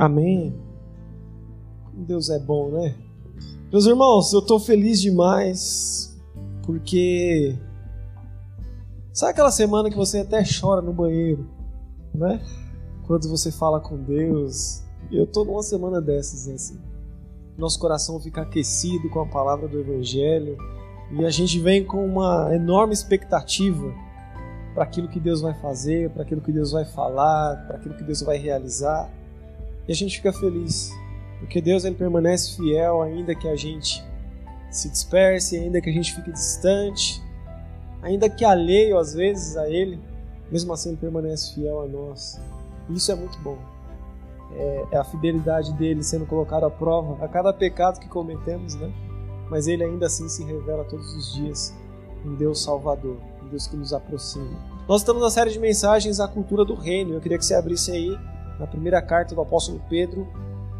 [0.00, 0.58] Amém.
[1.92, 2.94] Deus é bom, né?
[3.70, 6.18] Meus irmãos, eu estou feliz demais
[6.64, 7.54] porque
[9.12, 11.46] sabe aquela semana que você até chora no banheiro,
[12.14, 12.40] né?
[13.06, 14.82] Quando você fala com Deus.
[15.12, 16.80] Eu estou numa semana dessas assim.
[17.58, 20.56] Nosso coração fica aquecido com a palavra do Evangelho
[21.12, 23.92] e a gente vem com uma enorme expectativa
[24.72, 28.02] para aquilo que Deus vai fazer, para aquilo que Deus vai falar, para aquilo que
[28.02, 29.19] Deus vai realizar.
[29.90, 30.96] E a gente fica feliz,
[31.40, 34.00] porque Deus ele permanece fiel ainda que a gente
[34.70, 37.20] se disperse, ainda que a gente fique distante,
[38.00, 39.98] ainda que alheio às vezes a Ele,
[40.48, 42.40] mesmo assim Ele permanece fiel a nós.
[42.88, 43.58] Isso é muito bom.
[44.52, 48.92] É, é a fidelidade dele sendo colocada à prova a cada pecado que cometemos, né?
[49.50, 51.74] Mas Ele ainda assim se revela todos os dias
[52.24, 54.56] um Deus Salvador, um Deus que nos aproxima.
[54.88, 57.12] Nós estamos na série de mensagens à cultura do reino.
[57.12, 58.16] Eu queria que você abrisse aí
[58.60, 60.28] na primeira carta do apóstolo Pedro,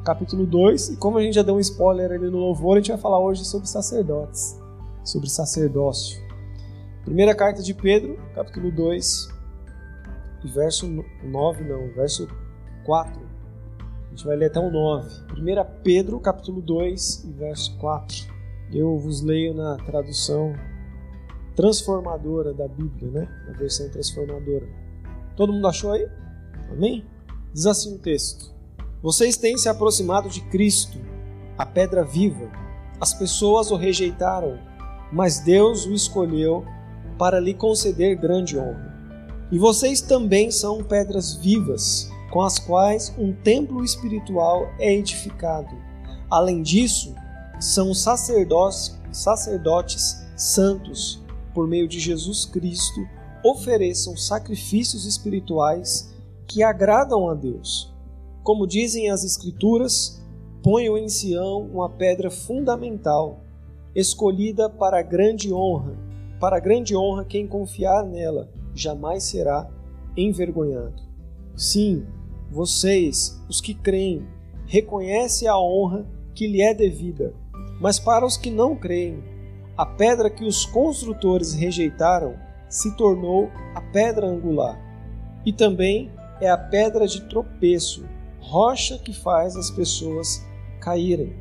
[0.04, 0.90] capítulo 2.
[0.90, 3.18] E como a gente já deu um spoiler ali no louvor, a gente vai falar
[3.18, 4.60] hoje sobre sacerdotes,
[5.02, 6.20] sobre sacerdócio.
[7.04, 9.28] Primeira carta de Pedro, capítulo 2,
[10.44, 10.86] verso
[11.24, 12.28] 9, não, verso
[12.84, 13.18] 4.
[13.78, 15.08] A gente vai ler até o 9.
[15.32, 18.16] 1 Pedro, capítulo 2, verso 4.
[18.72, 20.54] Eu vos leio na tradução
[21.56, 23.28] transformadora da Bíblia, né?
[23.46, 24.68] Na versão transformadora.
[25.34, 26.06] Todo mundo achou aí?
[26.70, 27.04] Amém?
[27.52, 28.52] Diz assim o texto:
[29.02, 30.98] Vocês têm se aproximado de Cristo,
[31.58, 32.50] a pedra viva.
[33.00, 34.58] As pessoas o rejeitaram,
[35.12, 36.64] mas Deus o escolheu
[37.18, 38.90] para lhe conceder grande honra.
[39.50, 45.74] E vocês também são pedras vivas, com as quais um templo espiritual é edificado.
[46.30, 47.14] Além disso,
[47.58, 51.20] são sacerdotes, sacerdotes santos,
[51.52, 53.00] por meio de Jesus Cristo,
[53.44, 56.14] ofereçam sacrifícios espirituais
[56.50, 57.94] que agradam a Deus.
[58.42, 60.20] Como dizem as Escrituras,
[60.64, 63.38] ponham em Sião uma pedra fundamental,
[63.94, 65.96] escolhida para grande honra.
[66.40, 69.70] Para grande honra, quem confiar nela jamais será
[70.16, 71.00] envergonhado.
[71.54, 72.04] Sim,
[72.50, 74.26] vocês, os que creem,
[74.66, 77.32] reconhecem a honra que lhe é devida.
[77.80, 79.22] Mas para os que não creem,
[79.76, 82.34] a pedra que os construtores rejeitaram
[82.68, 84.76] se tornou a pedra angular.
[85.46, 88.04] E também é a pedra de tropeço,
[88.40, 90.44] rocha que faz as pessoas
[90.80, 91.36] caírem.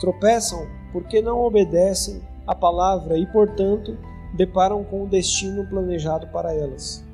[0.00, 3.96] Tropeçam porque não obedecem à palavra e, portanto,
[4.34, 7.04] deparam com o destino planejado para elas.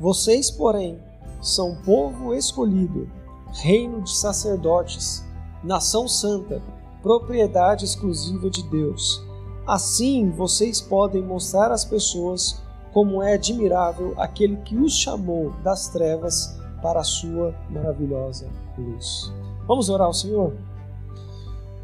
[0.00, 0.98] Vocês, porém,
[1.40, 3.08] são povo escolhido,
[3.52, 5.24] reino de sacerdotes,
[5.62, 6.62] nação santa,
[7.02, 9.22] propriedade exclusiva de Deus.
[9.66, 16.58] Assim vocês podem mostrar às pessoas como é admirável aquele que os chamou das trevas
[16.82, 19.32] para a sua maravilhosa luz.
[19.66, 20.54] Vamos orar ao Senhor?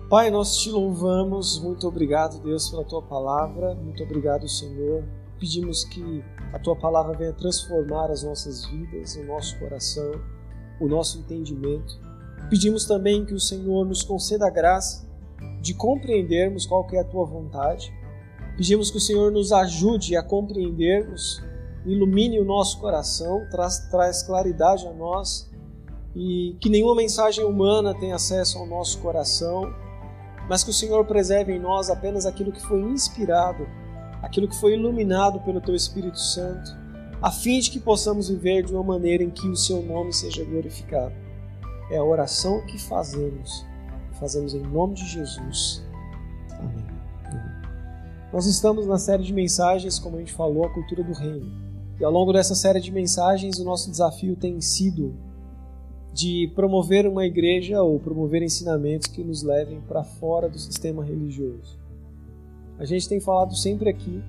[0.09, 5.03] Pai, nós te louvamos, muito obrigado, Deus, pela tua palavra, muito obrigado, Senhor.
[5.41, 6.22] Pedimos que
[6.53, 10.12] a tua palavra venha transformar as nossas vidas, o nosso coração,
[10.81, 11.98] o nosso entendimento.
[12.48, 15.04] Pedimos também que o Senhor nos conceda a graça
[15.60, 17.92] de compreendermos qual é a tua vontade
[18.56, 21.42] Pedimos que o Senhor nos ajude a compreendermos,
[21.84, 25.50] ilumine o nosso coração, traz, traz claridade a nós
[26.15, 29.75] e que nenhuma mensagem humana tenha acesso ao nosso coração,
[30.48, 33.66] mas que o Senhor preserve em nós apenas aquilo que foi inspirado,
[34.22, 36.71] aquilo que foi iluminado pelo Teu Espírito Santo,
[37.21, 40.44] a fim de que possamos viver de uma maneira em que o Seu nome seja
[40.44, 41.15] glorificado.
[41.91, 43.66] É a oração que fazemos,
[44.21, 45.82] fazemos em nome de Jesus.
[48.34, 51.53] Nós estamos na série de mensagens, como a gente falou, a cultura do reino.
[52.00, 55.15] E ao longo dessa série de mensagens, o nosso desafio tem sido
[56.12, 61.78] de promover uma igreja ou promover ensinamentos que nos levem para fora do sistema religioso.
[62.77, 64.21] A gente tem falado sempre aqui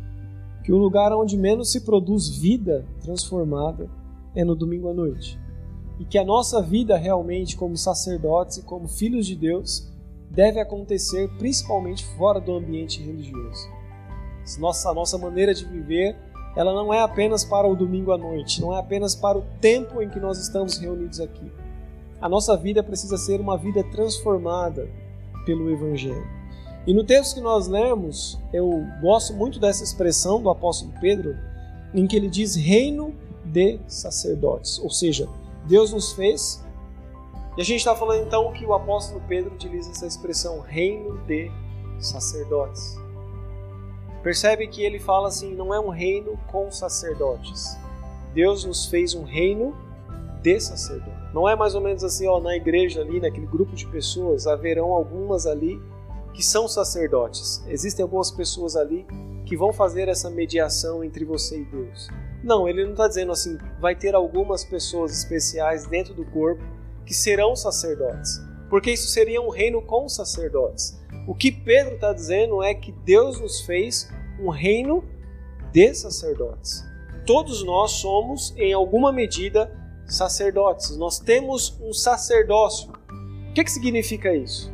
[0.64, 3.90] que o lugar onde menos se produz vida transformada
[4.36, 5.40] é no domingo à noite.
[6.00, 9.92] E que a nossa vida realmente, como sacerdotes e como filhos de Deus,
[10.30, 13.68] deve acontecer principalmente fora do ambiente religioso.
[14.60, 16.16] Nossa, nossa maneira de viver,
[16.56, 20.02] ela não é apenas para o domingo à noite, não é apenas para o tempo
[20.02, 21.52] em que nós estamos reunidos aqui.
[22.22, 24.88] A nossa vida precisa ser uma vida transformada
[25.46, 26.26] pelo Evangelho.
[26.88, 31.36] E no texto que nós lemos, eu gosto muito dessa expressão do apóstolo Pedro,
[31.94, 33.14] em que ele diz reino
[33.44, 35.28] de sacerdotes, ou seja,
[35.68, 36.64] Deus nos fez.
[37.58, 41.52] E a gente está falando então que o apóstolo Pedro utiliza essa expressão reino de
[42.00, 42.98] sacerdotes.
[44.26, 47.78] Percebe que ele fala assim: não é um reino com sacerdotes.
[48.34, 49.78] Deus nos fez um reino
[50.42, 51.32] de sacerdotes.
[51.32, 54.94] Não é mais ou menos assim, ó, na igreja ali, naquele grupo de pessoas, haverão
[54.94, 55.80] algumas ali
[56.34, 57.64] que são sacerdotes.
[57.68, 59.06] Existem algumas pessoas ali
[59.46, 62.10] que vão fazer essa mediação entre você e Deus.
[62.44, 66.64] Não, ele não está dizendo assim, vai ter algumas pessoas especiais dentro do corpo
[67.06, 71.00] que serão sacerdotes, porque isso seria um reino com sacerdotes.
[71.28, 75.04] O que Pedro está dizendo é que Deus nos fez um reino
[75.72, 76.84] de sacerdotes.
[77.26, 79.72] Todos nós somos, em alguma medida,
[80.06, 80.96] sacerdotes.
[80.98, 82.92] Nós temos um sacerdócio.
[83.50, 84.72] O que, que significa isso?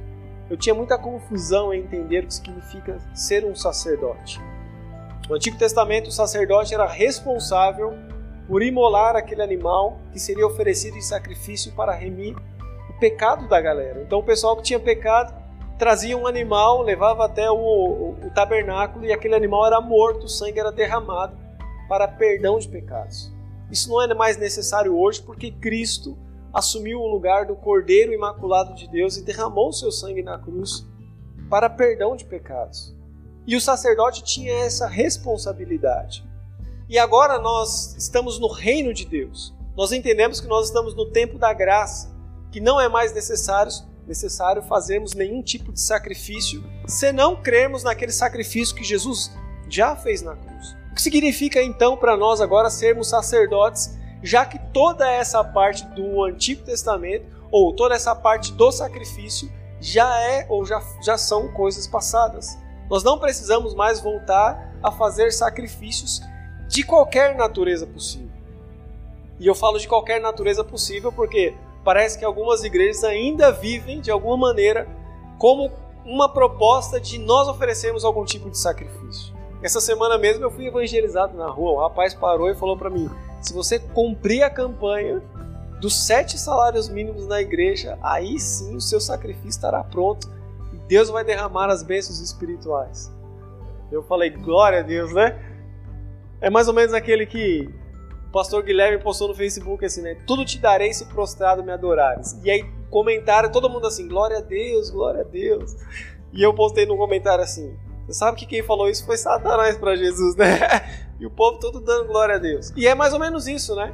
[0.50, 4.42] Eu tinha muita confusão em entender o que significa ser um sacerdote.
[5.30, 7.94] No Antigo Testamento, o sacerdote era responsável
[8.48, 12.36] por imolar aquele animal que seria oferecido em sacrifício para remir
[12.90, 14.02] o pecado da galera.
[14.02, 15.41] Então, o pessoal que tinha pecado
[15.82, 20.30] trazia um animal, levava até o, o, o tabernáculo e aquele animal era morto, o
[20.30, 21.36] sangue era derramado
[21.90, 23.34] para perdão de pecados.
[23.72, 26.16] Isso não é mais necessário hoje porque Cristo
[26.54, 30.86] assumiu o lugar do Cordeiro Imaculado de Deus e derramou o seu sangue na cruz
[31.50, 32.96] para perdão de pecados.
[33.48, 36.24] E o sacerdote tinha essa responsabilidade.
[36.88, 39.52] E agora nós estamos no reino de Deus.
[39.76, 42.16] Nós entendemos que nós estamos no tempo da graça,
[42.52, 43.72] que não é mais necessário,
[44.12, 49.32] necessário fazermos nenhum tipo de sacrifício, se não crermos naquele sacrifício que Jesus
[49.70, 50.76] já fez na cruz.
[50.92, 56.22] O que significa então para nós agora sermos sacerdotes, já que toda essa parte do
[56.24, 59.50] Antigo Testamento, ou toda essa parte do sacrifício,
[59.80, 62.58] já é ou já, já são coisas passadas.
[62.90, 66.22] Nós não precisamos mais voltar a fazer sacrifícios
[66.68, 68.30] de qualquer natureza possível.
[69.40, 74.12] E eu falo de qualquer natureza possível porque parece que algumas igrejas ainda vivem de
[74.12, 74.88] alguma maneira
[75.38, 75.72] como
[76.06, 79.34] uma proposta de nós oferecermos algum tipo de sacrifício.
[79.62, 81.72] Essa semana mesmo eu fui evangelizado na rua.
[81.72, 83.10] O rapaz parou e falou para mim:
[83.42, 85.22] se você cumprir a campanha
[85.80, 90.42] dos sete salários mínimos na igreja, aí sim o seu sacrifício estará pronto
[90.92, 93.10] Deus vai derramar as bênçãos espirituais.
[93.90, 95.40] Eu falei, glória a Deus, né?
[96.42, 97.74] É mais ou menos aquele que
[98.32, 100.16] pastor Guilherme postou no Facebook assim, né?
[100.26, 102.40] Tudo te darei se prostrado me adorares.
[102.44, 105.76] E aí, comentário, todo mundo assim, glória a Deus, glória a Deus.
[106.34, 109.96] E eu postei no comentário assim, você sabe que quem falou isso foi Satanás para
[109.96, 110.60] Jesus, né?
[111.22, 112.74] E o povo todo dando glória a Deus.
[112.76, 113.94] E é mais ou menos isso, né?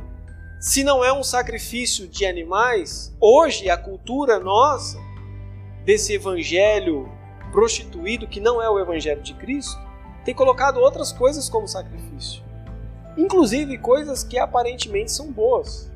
[0.62, 4.98] Se não é um sacrifício de animais, hoje a cultura nossa
[5.84, 7.12] desse evangelho
[7.52, 9.78] prostituído, que não é o evangelho de Cristo,
[10.24, 12.47] tem colocado outras coisas como sacrifício.
[13.18, 15.92] Inclusive coisas que aparentemente são boas.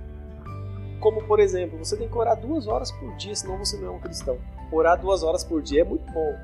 [0.99, 3.91] Como, por exemplo, você tem que orar duas horas por dia, senão você não é
[3.91, 4.39] um cristão.
[4.71, 6.35] Orar duas horas por dia é muito bom.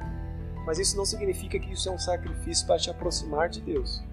[0.65, 4.03] Mas isso não significa que isso é um sacrifício para te aproximar de Deus.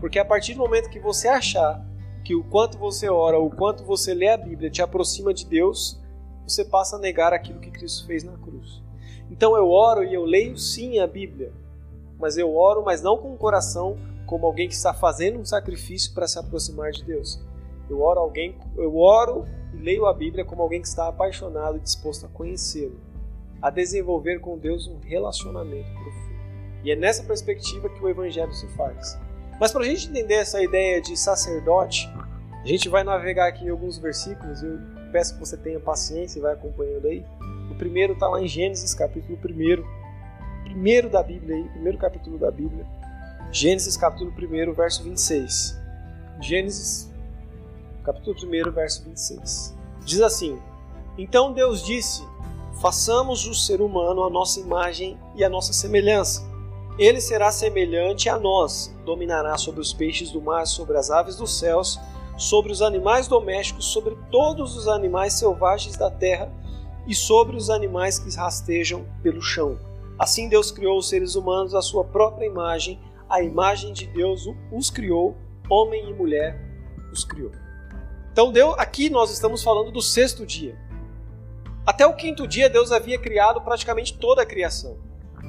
[0.00, 1.84] Porque a partir do momento que você achar
[2.24, 6.00] que o quanto você ora, o quanto você lê a Bíblia te aproxima de Deus,
[6.46, 8.82] você passa a negar aquilo que Cristo fez na cruz.
[9.30, 11.52] Então eu oro e eu leio sim a Bíblia,
[12.18, 16.12] mas eu oro, mas não com o coração como alguém que está fazendo um sacrifício
[16.12, 17.40] para se aproximar de Deus.
[17.88, 21.80] Eu oro alguém, eu oro e leio a Bíblia como alguém que está apaixonado e
[21.80, 23.00] disposto a conhecê-lo,
[23.62, 26.36] a desenvolver com Deus um relacionamento profundo.
[26.82, 29.18] E é nessa perspectiva que o evangelho se faz.
[29.58, 32.08] Mas para a gente entender essa ideia de sacerdote,
[32.62, 34.62] a gente vai navegar aqui em alguns versículos.
[34.62, 34.78] Eu
[35.12, 37.24] peço que você tenha paciência e vai acompanhando aí.
[37.70, 39.84] O primeiro está lá em Gênesis, capítulo 1.
[40.64, 42.84] Primeiro da Bíblia aí, primeiro capítulo da Bíblia.
[43.52, 45.78] Gênesis, capítulo 1, verso 26.
[46.40, 47.10] Gênesis,
[48.04, 49.76] capítulo 1, verso 26.
[50.04, 50.58] Diz assim:
[51.16, 52.22] Então Deus disse:
[52.80, 56.44] Façamos o ser humano a nossa imagem e a nossa semelhança.
[56.98, 61.58] Ele será semelhante a nós, dominará sobre os peixes do mar, sobre as aves dos
[61.58, 61.98] céus
[62.36, 66.52] sobre os animais domésticos, sobre todos os animais selvagens da terra
[67.06, 69.78] e sobre os animais que rastejam pelo chão.
[70.18, 74.90] Assim Deus criou os seres humanos à sua própria imagem, a imagem de Deus os
[74.90, 75.36] criou,
[75.68, 76.58] homem e mulher
[77.12, 77.52] os criou.
[78.32, 80.78] Então, Deus, aqui nós estamos falando do sexto dia.
[81.86, 84.98] Até o quinto dia, Deus havia criado praticamente toda a criação.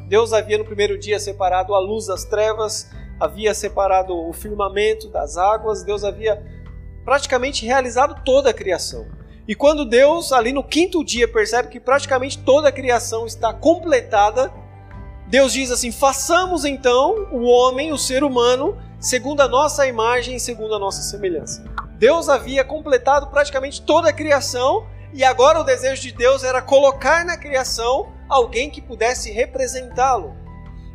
[0.07, 5.37] Deus havia no primeiro dia separado a luz das trevas, havia separado o firmamento das
[5.37, 6.41] águas, Deus havia
[7.03, 9.07] praticamente realizado toda a criação.
[9.47, 14.51] E quando Deus, ali no quinto dia, percebe que praticamente toda a criação está completada,
[15.27, 20.39] Deus diz assim: façamos então o homem, o ser humano, segundo a nossa imagem e
[20.39, 21.63] segundo a nossa semelhança.
[21.97, 27.25] Deus havia completado praticamente toda a criação e agora o desejo de Deus era colocar
[27.25, 30.35] na criação alguém que pudesse representá-lo.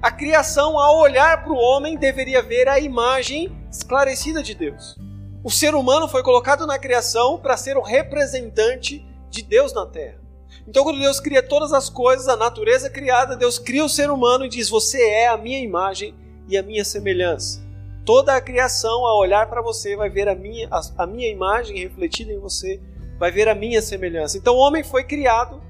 [0.01, 4.97] A criação, ao olhar para o homem, deveria ver a imagem esclarecida de Deus.
[5.45, 10.22] O ser humano foi colocado na criação para ser o representante de Deus na terra.
[10.67, 14.45] Então, quando Deus cria todas as coisas, a natureza criada, Deus cria o ser humano
[14.45, 16.15] e diz: Você é a minha imagem
[16.49, 17.61] e a minha semelhança.
[18.05, 21.79] Toda a criação, ao olhar para você, vai ver a minha, a, a minha imagem
[21.79, 22.81] refletida em você,
[23.19, 24.39] vai ver a minha semelhança.
[24.39, 25.63] Então, o homem foi criado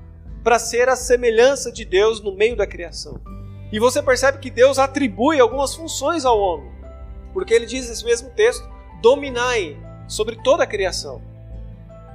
[0.43, 3.21] para ser a semelhança de Deus no meio da criação.
[3.73, 6.71] E você percebe que Deus atribui algumas funções ao homem,
[7.33, 8.69] porque ele diz nesse mesmo texto:
[9.01, 11.23] dominai sobre toda a criação.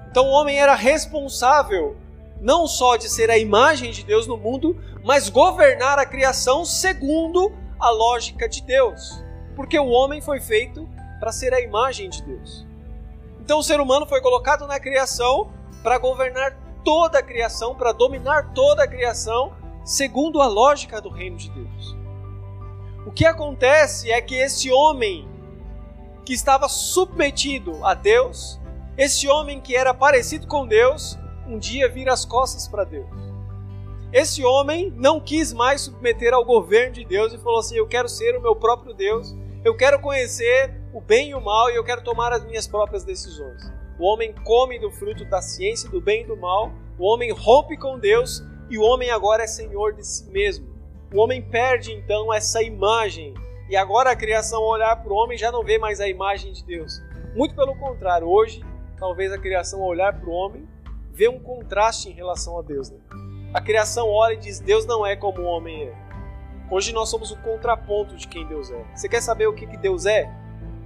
[0.10, 1.98] Então o homem era responsável
[2.41, 7.51] não só de ser a imagem de Deus no mundo, mas governar a criação segundo
[7.79, 9.24] a lógica de Deus.
[9.56, 10.88] Porque o homem foi feito
[11.20, 12.65] para ser a imagem de Deus.
[13.39, 15.51] Então o ser humano foi colocado na criação
[15.82, 19.53] para governar toda a criação, para dominar toda a criação,
[19.84, 21.98] segundo a lógica do reino de Deus.
[23.06, 25.27] O que acontece é que esse homem
[26.25, 28.60] que estava submetido a Deus,
[28.98, 31.17] esse homem que era parecido com Deus,
[31.48, 33.08] um dia vira as costas para Deus.
[34.12, 38.08] Esse homem não quis mais submeter ao governo de Deus e falou assim: Eu quero
[38.08, 41.84] ser o meu próprio Deus, eu quero conhecer o bem e o mal e eu
[41.84, 43.62] quero tomar as minhas próprias decisões.
[44.00, 47.75] O homem come do fruto da ciência do bem e do mal, o homem rompe
[47.77, 50.68] com Deus e o homem agora é senhor de si mesmo.
[51.13, 53.34] O homem perde então essa imagem
[53.70, 56.54] e agora a criação ao olhar para o homem já não vê mais a imagem
[56.54, 57.01] de Deus.
[57.36, 58.63] Muito pelo contrário, hoje
[58.98, 60.68] talvez a criação ao olhar para o homem
[61.18, 62.92] vê um contraste em relação a Deus.
[62.92, 63.00] Né?
[63.52, 66.08] A criação olha e diz: Deus não é como o homem é.
[66.70, 68.86] Hoje nós somos o contraponto de quem Deus é.
[68.96, 70.32] Você quer saber o que, que Deus é?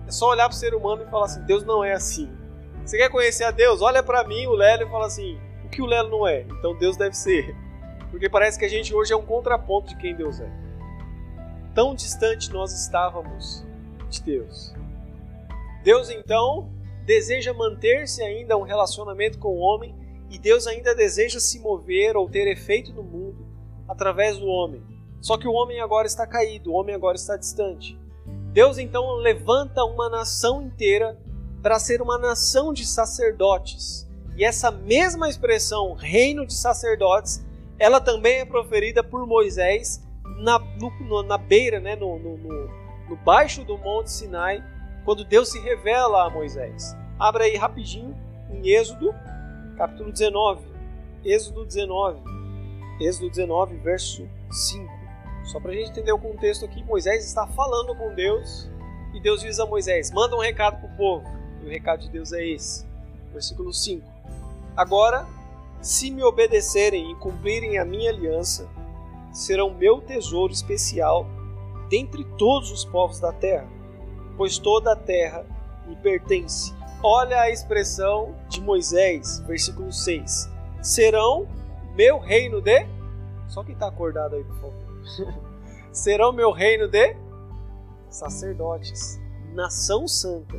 [0.08, 2.32] É só olhar para o ser humano e falar assim: Deus não é assim.
[2.86, 3.82] Você quer conhecer a Deus?
[3.82, 6.44] Olha para mim, o Lelo, e fala assim: o que o Lelo não é?
[6.44, 7.54] Então Deus deve ser.
[8.10, 10.50] Porque parece que a gente hoje é um contraponto de quem Deus é.
[11.76, 13.66] Tão distante nós estávamos
[14.10, 14.74] de Deus.
[15.84, 16.70] Deus então
[17.06, 20.01] deseja manter-se ainda um relacionamento com o homem
[20.32, 23.46] e Deus ainda deseja se mover ou ter efeito no mundo
[23.88, 24.82] através do homem.
[25.20, 28.00] Só que o homem agora está caído, o homem agora está distante.
[28.54, 31.20] Deus então levanta uma nação inteira
[31.62, 34.10] para ser uma nação de sacerdotes.
[34.38, 37.46] E essa mesma expressão, reino de sacerdotes,
[37.78, 40.02] ela também é proferida por Moisés
[40.38, 44.64] na, no, na beira, né, no, no, no, baixo do Monte Sinai,
[45.04, 46.96] quando Deus se revela a Moisés.
[47.20, 48.16] Abra aí rapidinho
[48.50, 49.14] em Êxodo,
[49.82, 50.62] capítulo 19.
[51.26, 52.20] Êxodo 19.
[53.00, 54.88] Êxodo 19, verso 5.
[55.46, 58.70] Só para a gente entender o contexto aqui, Moisés está falando com Deus
[59.12, 61.28] e Deus diz a Moisés: manda um recado para o povo.
[61.64, 62.86] E o recado de Deus é esse.
[63.34, 64.08] Versículo 5.
[64.78, 65.26] Agora,
[65.82, 68.70] se me obedecerem e cumprirem a minha aliança,
[69.34, 71.26] serão meu tesouro especial
[71.90, 73.68] dentre todos os povos da terra,
[74.38, 75.44] pois toda a terra
[75.88, 76.72] me pertence.
[77.04, 80.48] Olha a expressão de Moisés, versículo 6.
[80.84, 81.48] Serão
[81.96, 82.88] meu reino de.
[83.48, 85.42] Só quem está acordado aí, por favor.
[85.92, 87.18] Serão meu reino de
[88.08, 89.20] sacerdotes,
[89.52, 90.56] nação santa.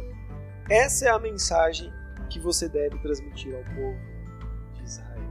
[0.69, 1.93] Essa é a mensagem
[2.29, 3.99] que você deve transmitir ao povo
[4.75, 5.23] de Israel.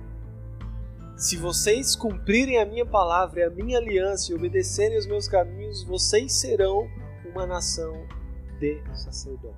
[1.17, 5.83] Se vocês cumprirem a minha palavra e a minha aliança e obedecerem os meus caminhos,
[5.83, 6.87] vocês serão
[7.25, 8.07] uma nação
[8.59, 9.50] de sacerdotes.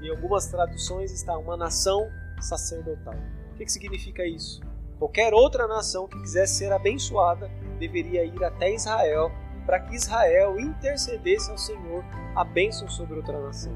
[0.00, 3.14] Em algumas traduções está uma nação sacerdotal.
[3.52, 4.60] O que, que significa isso?
[4.98, 9.30] Qualquer outra nação que quisesse ser abençoada deveria ir até Israel
[9.66, 13.72] para que Israel intercedesse ao Senhor a bênção sobre outra nação.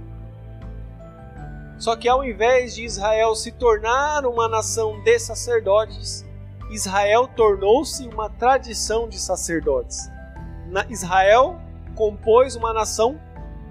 [1.79, 6.25] Só que ao invés de Israel se tornar uma nação de sacerdotes,
[6.71, 10.09] Israel tornou-se uma tradição de sacerdotes.
[10.89, 11.61] Israel
[11.95, 13.21] compôs uma nação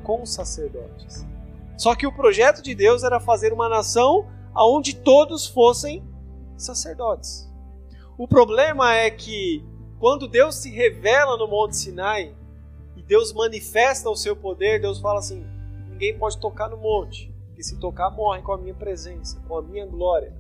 [0.04, 1.26] com sacerdotes.
[1.82, 6.08] Só que o projeto de Deus era fazer uma nação onde todos fossem
[6.56, 7.52] sacerdotes.
[8.20, 9.66] O problema é que
[10.00, 12.36] quando Deus se revela no Monte Sinai
[12.96, 15.44] e Deus manifesta o seu poder, Deus fala assim:
[15.90, 19.64] ninguém pode tocar no monte, porque se tocar morre com a minha presença, com a
[19.64, 20.36] minha glória.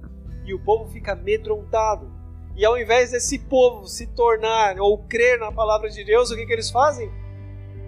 [0.45, 2.07] E o povo fica amedrontado.
[2.55, 6.45] E ao invés desse povo se tornar ou crer na palavra de Deus, o que,
[6.45, 7.11] que eles fazem?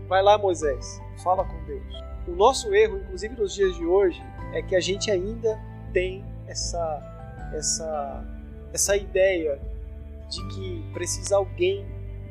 [0.08, 2.03] Vai lá, Moisés, fala com Deus.
[2.28, 4.22] O nosso erro, inclusive nos dias de hoje,
[4.54, 5.60] é que a gente ainda
[5.92, 8.26] tem essa, essa,
[8.72, 9.60] essa ideia
[10.30, 11.86] de que precisa alguém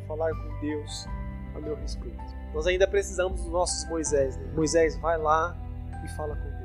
[0.06, 1.06] falar com Deus
[1.54, 2.22] a meu respeito.
[2.54, 4.37] Nós ainda precisamos dos nossos Moisés.
[4.37, 4.52] Né?
[4.54, 5.56] Moisés, vai lá
[6.04, 6.62] e fala com Deus.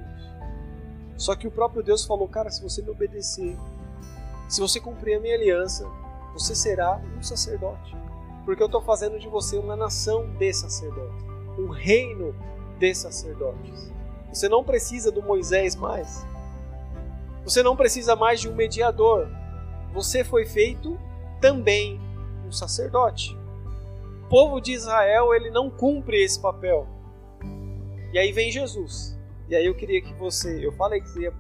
[1.18, 3.58] Só que o próprio Deus falou, cara, se você me obedecer,
[4.48, 5.88] se você cumprir a minha aliança,
[6.34, 7.96] você será um sacerdote.
[8.46, 11.26] Porque eu estou fazendo de você uma nação de sacerdotes,
[11.58, 12.34] um reino
[12.78, 13.92] de sacerdotes.
[14.32, 16.26] Você não precisa do Moisés mais.
[17.44, 19.28] Você não precisa mais de um mediador.
[19.94, 21.00] você foi feito
[21.40, 22.00] também
[22.46, 23.38] um sacerdote.
[24.26, 26.88] O povo de Israel, ele não cumpre esse papel.
[28.14, 29.18] E aí vem Jesus.
[29.48, 31.34] E aí eu queria que você, eu falei que você ia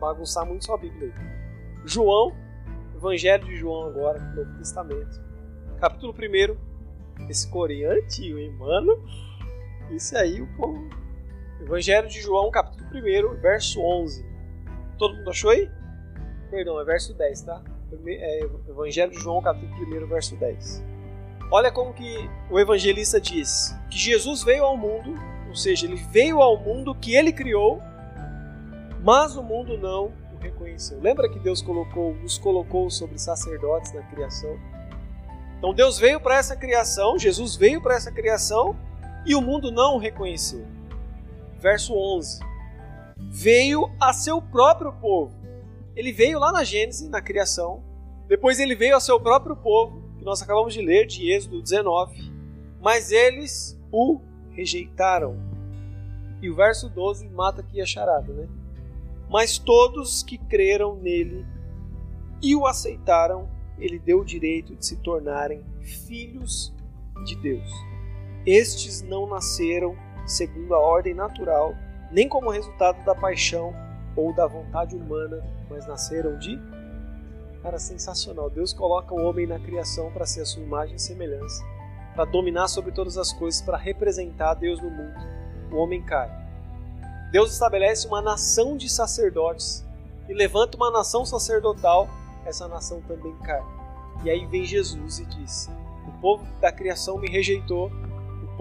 [0.00, 1.86] bagunçar muito sua Bíblia aí.
[1.86, 2.32] João,
[2.96, 5.20] Evangelho de João agora, Novo Testamento.
[5.80, 9.04] Capítulo 1, esse coreano antigo, hein, mano?
[9.92, 10.88] Isso aí, o povo.
[11.60, 12.88] Evangelho de João, capítulo
[13.34, 14.24] 1, verso 11.
[14.98, 15.70] Todo mundo achou aí?
[16.50, 17.62] Perdão, é verso 10, tá?
[18.06, 20.82] É Evangelho de João, capítulo 1, verso 10.
[21.50, 25.14] Olha como que o evangelista diz que Jesus veio ao mundo,
[25.46, 27.78] ou seja, ele veio ao mundo que ele criou,
[29.02, 30.98] mas o mundo não o reconheceu.
[30.98, 34.58] Lembra que Deus colocou, nos colocou sobre sacerdotes na criação?
[35.58, 38.74] Então Deus veio para essa criação, Jesus veio para essa criação
[39.24, 40.66] e o mundo não o reconheceu.
[41.58, 42.40] Verso 11.
[43.16, 45.32] Veio a seu próprio povo.
[45.94, 47.82] Ele veio lá na Gênesis, na criação.
[48.28, 52.32] Depois ele veio a seu próprio povo que nós acabamos de ler, de Êxodo 19.
[52.80, 55.36] Mas eles o rejeitaram.
[56.40, 58.48] E o verso 12 mata aqui a charada, né?
[59.30, 61.46] Mas todos que creram nele
[62.42, 63.48] e o aceitaram,
[63.78, 66.74] ele deu o direito de se tornarem filhos
[67.24, 67.91] de Deus.
[68.46, 69.96] Estes não nasceram
[70.26, 71.74] segundo a ordem natural,
[72.10, 73.74] nem como resultado da paixão
[74.16, 76.60] ou da vontade humana, mas nasceram de
[77.62, 78.50] Cara, sensacional.
[78.50, 81.62] Deus coloca o homem na criação para ser a sua imagem e semelhança,
[82.12, 85.14] para dominar sobre todas as coisas, para representar Deus no mundo.
[85.70, 86.28] O homem cai.
[87.30, 89.86] Deus estabelece uma nação de sacerdotes
[90.28, 92.08] e levanta uma nação sacerdotal,
[92.44, 93.62] essa nação também cai.
[94.24, 95.70] E aí vem Jesus e diz:
[96.08, 97.92] O povo da criação me rejeitou,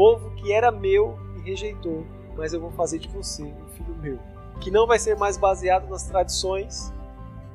[0.01, 4.19] povo que era meu me rejeitou, mas eu vou fazer de você um filho meu,
[4.59, 6.91] que não vai ser mais baseado nas tradições,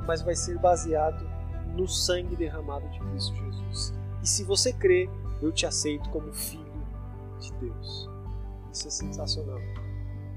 [0.07, 1.28] mas vai ser baseado
[1.76, 3.93] no sangue derramado de Cristo Jesus.
[4.23, 5.11] E se você crê,
[5.43, 6.87] eu te aceito como filho
[7.41, 8.09] de Deus.
[8.73, 9.59] Isso é sensacional.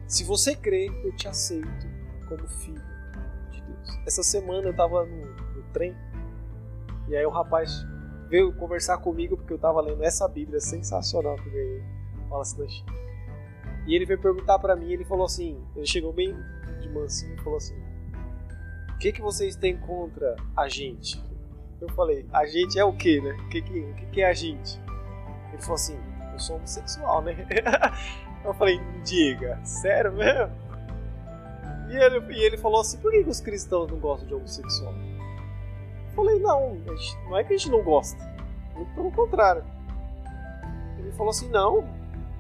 [0.08, 1.88] Se você crê, eu te aceito
[2.28, 2.82] como filho
[3.52, 4.00] de Deus.
[4.08, 5.96] Essa semana eu estava no, no, trem
[7.08, 7.86] e aí o rapaz
[8.30, 11.99] veio conversar comigo porque eu estava lendo essa Bíblia sensacional que eu ganhei.
[12.30, 12.94] Fala assim na China.
[13.88, 16.36] E ele veio perguntar para mim, ele falou assim, ele chegou bem
[16.80, 17.76] de mansinho e falou assim:
[18.94, 21.22] "O que que vocês têm contra a gente?"
[21.82, 23.32] Eu falei, a gente é o quê, né?
[23.32, 24.80] O que, que, o que, que é a gente?
[25.54, 25.98] Ele falou assim,
[26.34, 27.36] eu sou homossexual, né?
[28.44, 30.54] Eu falei, diga, sério mesmo?
[31.90, 34.94] E ele, e ele falou assim, por que, que os cristãos não gostam de homossexual?
[34.94, 36.76] Eu falei, não,
[37.26, 38.18] não é que a gente não gosta.
[38.74, 39.64] Muito pelo contrário.
[40.98, 41.86] Ele falou assim, não,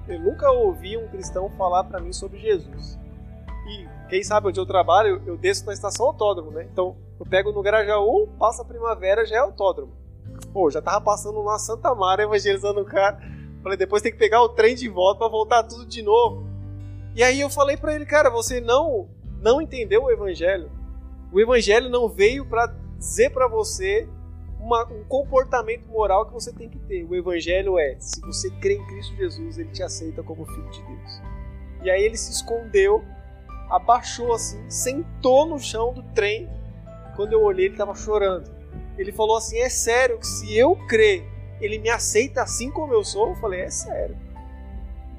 [0.09, 2.99] eu nunca ouvi um cristão falar para mim sobre Jesus.
[3.67, 6.67] E quem sabe onde eu trabalho, eu desço na estação autódromo, né?
[6.71, 9.93] Então eu pego no Grajaú, passa a primavera, já é autódromo.
[10.51, 13.19] Pô, já tava passando na Santa Mara evangelizando o cara.
[13.61, 16.47] Falei, depois tem que pegar o trem de volta para voltar tudo de novo.
[17.15, 19.09] E aí eu falei para ele, cara, você não
[19.41, 20.71] não entendeu o evangelho.
[21.31, 24.09] O evangelho não veio para dizer para você
[24.69, 27.03] uma, um comportamento moral que você tem que ter.
[27.03, 30.83] O evangelho é, se você crê em Cristo Jesus, ele te aceita como filho de
[30.83, 31.21] Deus.
[31.83, 33.03] E aí ele se escondeu
[33.69, 36.49] abaixou assim, sentou no chão do trem.
[37.15, 38.49] Quando eu olhei, ele estava chorando.
[38.97, 41.23] Ele falou assim: É sério que se eu crer,
[41.61, 43.29] ele me aceita assim como eu sou?
[43.29, 44.17] Eu falei: É sério.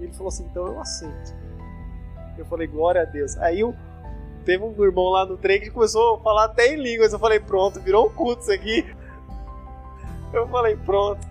[0.01, 1.35] Ele falou assim: Então eu aceito.
[2.37, 3.37] Eu falei: Glória a Deus.
[3.39, 3.75] Aí eu,
[4.45, 7.13] teve um irmão lá no trem que começou a falar até em línguas.
[7.13, 8.85] Eu falei: Pronto, virou um culto isso aqui.
[10.33, 11.27] Eu falei: Pronto.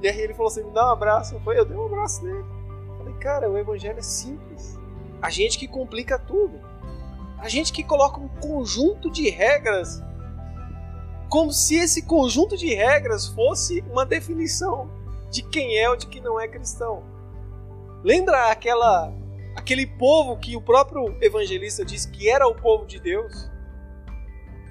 [0.00, 1.34] E aí ele falou assim: Me dá um abraço.
[1.34, 2.44] Eu falei: Eu dei um abraço nele.
[2.90, 4.78] Eu falei: Cara, o evangelho é simples.
[5.20, 6.60] A gente que complica tudo.
[7.38, 10.02] A gente que coloca um conjunto de regras
[11.28, 14.90] como se esse conjunto de regras fosse uma definição
[15.30, 17.02] de quem é ou de quem não é cristão.
[18.02, 19.12] Lembra aquela
[19.54, 23.50] aquele povo que o próprio evangelista diz que era o povo de Deus?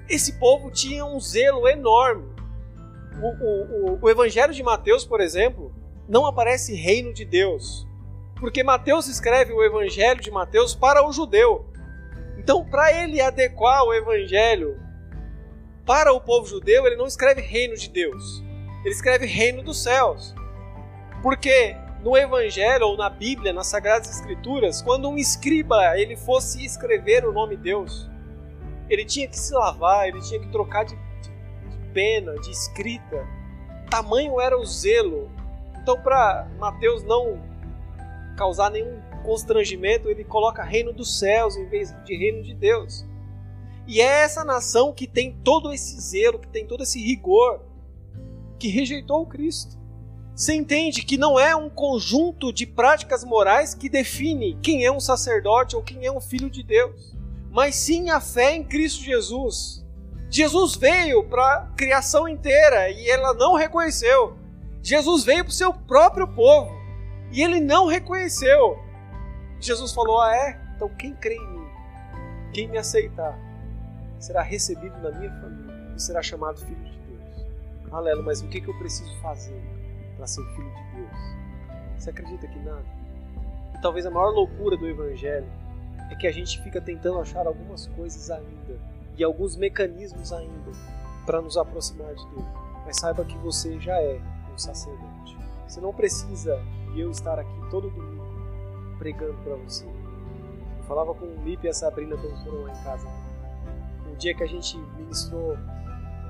[0.08, 2.26] Esse povo tinha um zelo enorme.
[3.20, 5.72] O, o, o, Evangelho de Mateus, por exemplo,
[6.08, 7.86] não aparece reino de Deus,
[8.36, 11.66] porque Mateus escreve o evangelho de Mateus para o judeu.
[12.38, 14.80] Então, para ele adequar o evangelho
[15.84, 18.42] para o povo judeu, ele não escreve reino de Deus.
[18.84, 20.34] Ele escreve reino dos céus.
[21.22, 27.26] Porque no evangelho ou na Bíblia, nas sagradas escrituras, quando um escriba ele fosse escrever
[27.26, 28.08] o nome de Deus,
[28.88, 30.96] ele tinha que se lavar, ele tinha que trocar de
[31.98, 33.26] pena, de escrita.
[33.90, 35.28] Tamanho era o zelo.
[35.82, 37.42] Então, para Mateus não
[38.36, 43.04] causar nenhum constrangimento, ele coloca reino dos céus em vez de reino de Deus.
[43.84, 47.62] E é essa nação que tem todo esse zelo, que tem todo esse rigor,
[48.60, 49.76] que rejeitou o Cristo.
[50.36, 55.00] Você entende que não é um conjunto de práticas morais que define quem é um
[55.00, 57.16] sacerdote ou quem é um filho de Deus,
[57.50, 59.84] mas sim a fé em Cristo Jesus.
[60.30, 64.36] Jesus veio para a criação inteira e ela não reconheceu.
[64.82, 66.70] Jesus veio para o seu próprio povo
[67.32, 68.78] e ele não reconheceu.
[69.60, 70.60] Jesus falou: Ah, é?
[70.76, 71.68] Então quem crê em mim,
[72.52, 73.38] quem me aceitar,
[74.18, 77.46] será recebido na minha família e será chamado filho de Deus.
[77.90, 79.78] Alelo, mas o que eu preciso fazer?
[80.18, 81.36] para ser filho de Deus.
[81.96, 82.84] Você acredita que nada?
[83.74, 85.46] E talvez a maior loucura do Evangelho
[86.10, 88.78] é que a gente fica tentando achar algumas coisas ainda
[89.18, 90.70] e alguns mecanismos ainda
[91.26, 92.46] para nos aproximar de Deus.
[92.86, 94.20] Mas saiba que você já é
[94.54, 95.36] um sacerdote.
[95.66, 96.56] Você não precisa
[96.94, 98.24] de eu estar aqui todo domingo
[98.96, 99.84] pregando para você.
[99.84, 103.08] Eu falava com o Lipe e a Sabrina quando foram lá em casa.
[104.08, 105.56] Um dia que a gente ministrou,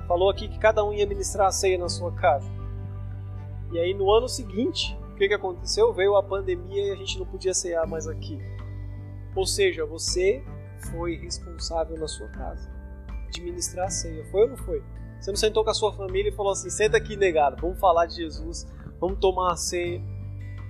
[0.07, 2.49] falou aqui que cada um ia ministrar a ceia na sua casa.
[3.71, 5.93] E aí no ano seguinte, o que, que aconteceu?
[5.93, 8.39] Veio a pandemia e a gente não podia cear mais aqui.
[9.35, 10.43] Ou seja, você
[10.91, 12.78] foi responsável na sua casa
[13.29, 14.25] de ministrar a ceia.
[14.25, 14.83] Foi ou não foi?
[15.19, 18.05] Você não sentou com a sua família e falou assim: senta aqui, negado, vamos falar
[18.05, 18.67] de Jesus,
[18.99, 20.01] vamos tomar a ceia.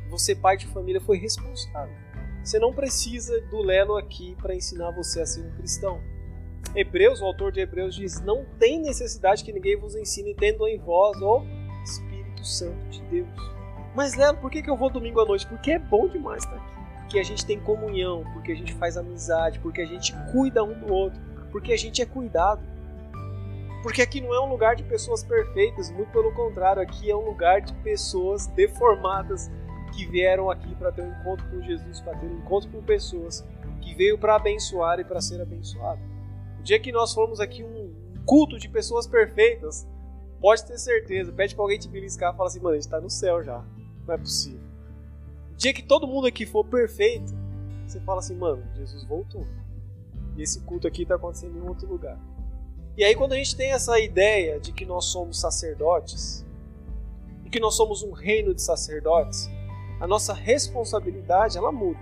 [0.09, 1.95] Você, pai de família, foi responsável.
[2.43, 6.01] Você não precisa do Lelo aqui para ensinar você a ser um cristão.
[6.75, 10.79] Hebreus, o autor de Hebreus, diz: Não tem necessidade que ninguém vos ensine, tendo em
[10.79, 11.43] vós o
[11.83, 13.59] Espírito Santo de Deus.
[13.95, 15.45] Mas, Lelo, por que, eu vou domingo à noite?
[15.47, 16.79] Porque é bom demais estar aqui.
[17.01, 20.79] Porque a gente tem comunhão, porque a gente faz amizade, porque a gente cuida um
[20.79, 21.19] do outro,
[21.51, 22.61] porque a gente é cuidado.
[23.81, 27.25] Porque aqui não é um lugar de pessoas perfeitas, muito pelo contrário, aqui é um
[27.25, 29.49] lugar de pessoas deformadas
[29.95, 33.45] que vieram aqui para ter um encontro com Jesus, para ter um encontro com pessoas
[33.81, 36.01] que veio para abençoar e para ser abençoado.
[36.59, 37.93] O dia que nós formos aqui um
[38.25, 39.87] culto de pessoas perfeitas,
[40.39, 41.31] Pode ter certeza.
[41.31, 43.63] Pede pra alguém te beliscar e fala assim, mano, a gente tá no céu já.
[44.07, 44.61] Não é possível.
[45.51, 47.33] O dia que todo mundo aqui for perfeito,
[47.85, 49.45] você fala assim, mano, Jesus voltou.
[50.41, 52.17] Esse culto aqui tá acontecendo em outro lugar.
[52.97, 56.45] E aí quando a gente tem essa ideia de que nós somos sacerdotes,
[57.45, 59.49] e que nós somos um reino de sacerdotes,
[59.99, 61.99] a nossa responsabilidade, ela muda.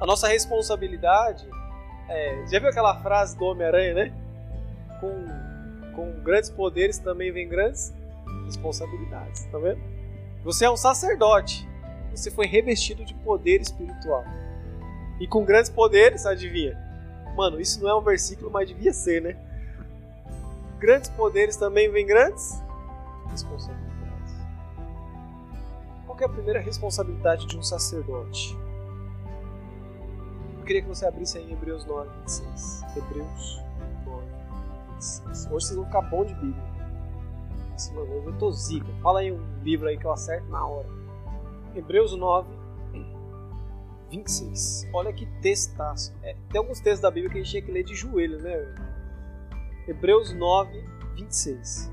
[0.00, 1.48] A nossa responsabilidade,
[2.08, 4.14] é, já viu aquela frase do Homem-Aranha, né?
[5.00, 5.52] Com
[5.94, 7.94] com grandes poderes também vem grandes
[8.46, 9.80] responsabilidades, tá vendo?
[10.44, 11.68] Você é um sacerdote,
[12.10, 14.24] você foi revestido de poder espiritual.
[15.20, 16.76] E com grandes poderes, adivinha?
[17.36, 19.36] Mano, isso não é um versículo, mas devia ser, né?
[20.78, 22.62] Grandes poderes também vem grandes
[23.30, 24.34] responsabilidades.
[26.06, 28.56] Qual é a primeira responsabilidade de um sacerdote?
[30.58, 32.82] Eu queria que você abrisse aí em Hebreus 9, 26.
[32.96, 33.62] Hebreus
[35.50, 36.62] Hoje vocês vão ficar bom de Bíblia.
[37.74, 38.86] Assim, eu tô zica.
[39.02, 40.88] Fala aí um livro aí que eu acerto na hora.
[41.74, 42.48] Hebreus 9,
[44.12, 44.88] 26.
[44.92, 46.14] Olha que textaço.
[46.22, 48.74] É, tem alguns textos da Bíblia que a gente tinha que ler de joelho, né?
[49.88, 50.84] Hebreus 9,
[51.16, 51.90] 26.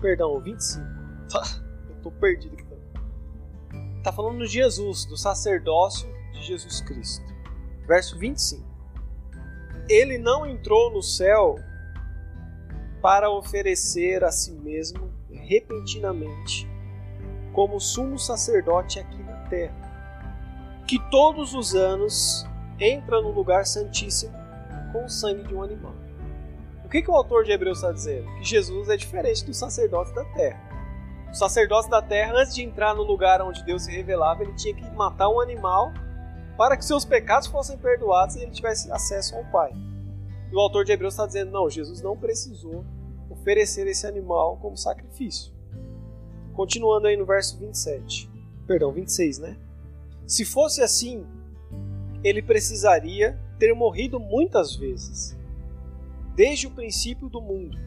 [0.00, 0.84] Perdão, 25.
[1.88, 2.66] Eu tô perdido aqui.
[4.02, 7.26] Tá falando de Jesus, do sacerdócio de Jesus Cristo.
[7.88, 8.64] Verso 25.
[9.88, 11.56] Ele não entrou no céu
[13.00, 16.68] para oferecer a si mesmo repentinamente
[17.52, 19.85] como sumo sacerdote aqui na terra,
[20.86, 22.46] que todos os anos
[22.78, 24.32] entra no lugar santíssimo
[24.92, 25.94] com o sangue de um animal.
[26.84, 28.26] O que, que o autor de Hebreus está dizendo?
[28.36, 30.62] Que Jesus é diferente do sacerdote da terra.
[31.30, 34.72] O sacerdote da terra, antes de entrar no lugar onde Deus se revelava, ele tinha
[34.72, 35.92] que matar um animal
[36.56, 39.72] para que seus pecados fossem perdoados e ele tivesse acesso ao Pai.
[40.50, 42.84] E o autor de Hebreus está dizendo: não, Jesus não precisou
[43.28, 45.52] oferecer esse animal como sacrifício.
[46.54, 48.30] Continuando aí no verso 27.
[48.66, 49.56] Perdão, 26, né?
[50.26, 51.24] Se fosse assim,
[52.24, 55.36] ele precisaria ter morrido muitas vezes,
[56.34, 57.78] desde o princípio do mundo.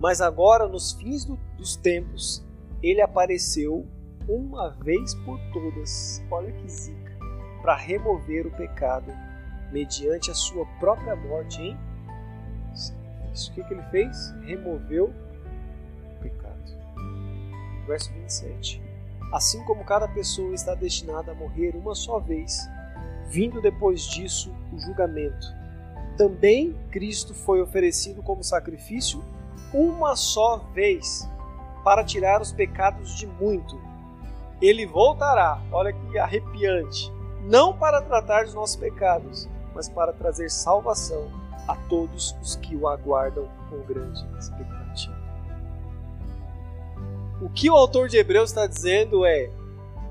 [0.00, 2.44] Mas agora, nos fins do, dos tempos,
[2.82, 3.86] ele apareceu
[4.26, 7.12] uma vez por todas, olha que zica,
[7.60, 9.12] para remover o pecado
[9.70, 11.78] mediante a sua própria morte em
[13.32, 13.50] isso.
[13.50, 14.30] O que, que ele fez?
[14.42, 16.52] Removeu o pecado.
[17.86, 18.91] Verso 27.
[19.32, 22.68] Assim como cada pessoa está destinada a morrer uma só vez,
[23.28, 25.46] vindo depois disso o julgamento,
[26.16, 29.24] também Cristo foi oferecido como sacrifício
[29.72, 31.26] uma só vez
[31.82, 33.80] para tirar os pecados de muito.
[34.60, 37.10] Ele voltará, olha que arrepiante,
[37.42, 41.30] não para tratar dos nossos pecados, mas para trazer salvação
[41.66, 44.81] a todos os que o aguardam com grande expectativa.
[47.42, 49.50] O que o autor de Hebreus está dizendo é: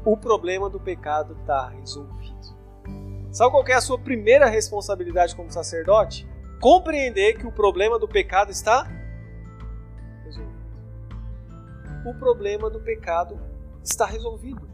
[0.03, 2.35] o problema do pecado está resolvido.
[3.31, 6.27] Sabe qual é a sua primeira responsabilidade como sacerdote?
[6.59, 8.83] Compreender que o problema do pecado está
[10.25, 10.59] resolvido.
[12.05, 13.39] O problema do pecado
[13.81, 14.69] está resolvido.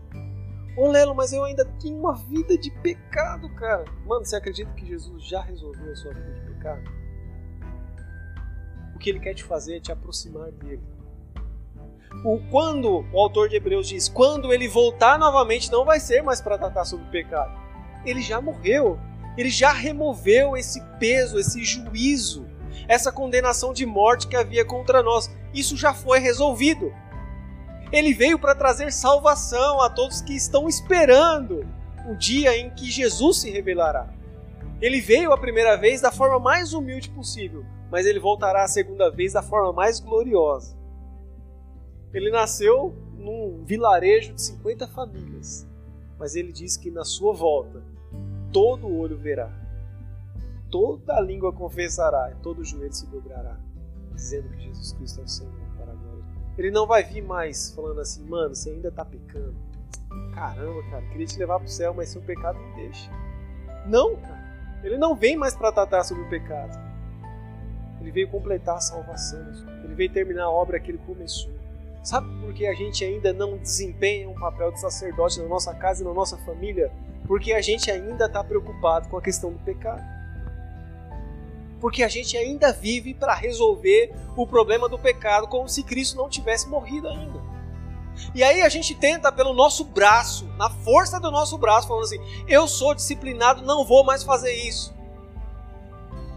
[0.76, 3.86] Ô Lelo, mas eu ainda tenho uma vida de pecado, cara.
[4.04, 6.82] Mano, você acredita que Jesus já resolveu a sua vida de pecado?
[8.96, 10.97] O que ele quer te fazer é te aproximar dele.
[12.24, 16.42] O quando o autor de Hebreus diz, quando ele voltar novamente, não vai ser mais
[16.42, 17.58] para tratar sobre o pecado.
[18.06, 19.00] Ele já morreu.
[19.38, 22.48] Ele já removeu esse peso, esse juízo,
[22.88, 25.30] essa condenação de morte que havia contra nós.
[25.54, 26.92] Isso já foi resolvido.
[27.92, 31.68] Ele veio para trazer salvação a todos que estão esperando
[32.10, 34.08] o dia em que Jesus se revelará.
[34.82, 39.10] Ele veio a primeira vez da forma mais humilde possível, mas ele voltará a segunda
[39.10, 40.77] vez da forma mais gloriosa.
[42.14, 45.68] Ele nasceu num vilarejo de 50 famílias,
[46.18, 47.84] mas ele diz que na sua volta
[48.52, 49.52] todo olho verá,
[50.72, 53.58] toda língua confessará, e todo joelho se dobrará,
[54.14, 55.68] dizendo que Jesus Cristo é o Senhor.
[56.58, 59.56] Ele não vai vir mais falando assim, mano, você ainda tá pecando.
[60.34, 63.12] Caramba, cara, queria te levar pro céu, mas seu pecado me deixa.
[63.86, 64.48] Não, cara.
[64.84, 66.76] Ele não vem mais para tratar sobre o pecado.
[68.02, 69.40] Ele veio completar a salvação.
[69.84, 71.52] Ele veio terminar a obra que ele começou.
[72.08, 76.02] Sabe por que a gente ainda não desempenha um papel de sacerdote na nossa casa
[76.02, 76.90] e na nossa família?
[77.28, 80.02] Porque a gente ainda está preocupado com a questão do pecado
[81.82, 86.30] porque a gente ainda vive para resolver o problema do pecado como se Cristo não
[86.30, 87.40] tivesse morrido ainda.
[88.34, 92.22] E aí a gente tenta pelo nosso braço, na força do nosso braço, falando assim:
[92.48, 94.96] eu sou disciplinado, não vou mais fazer isso.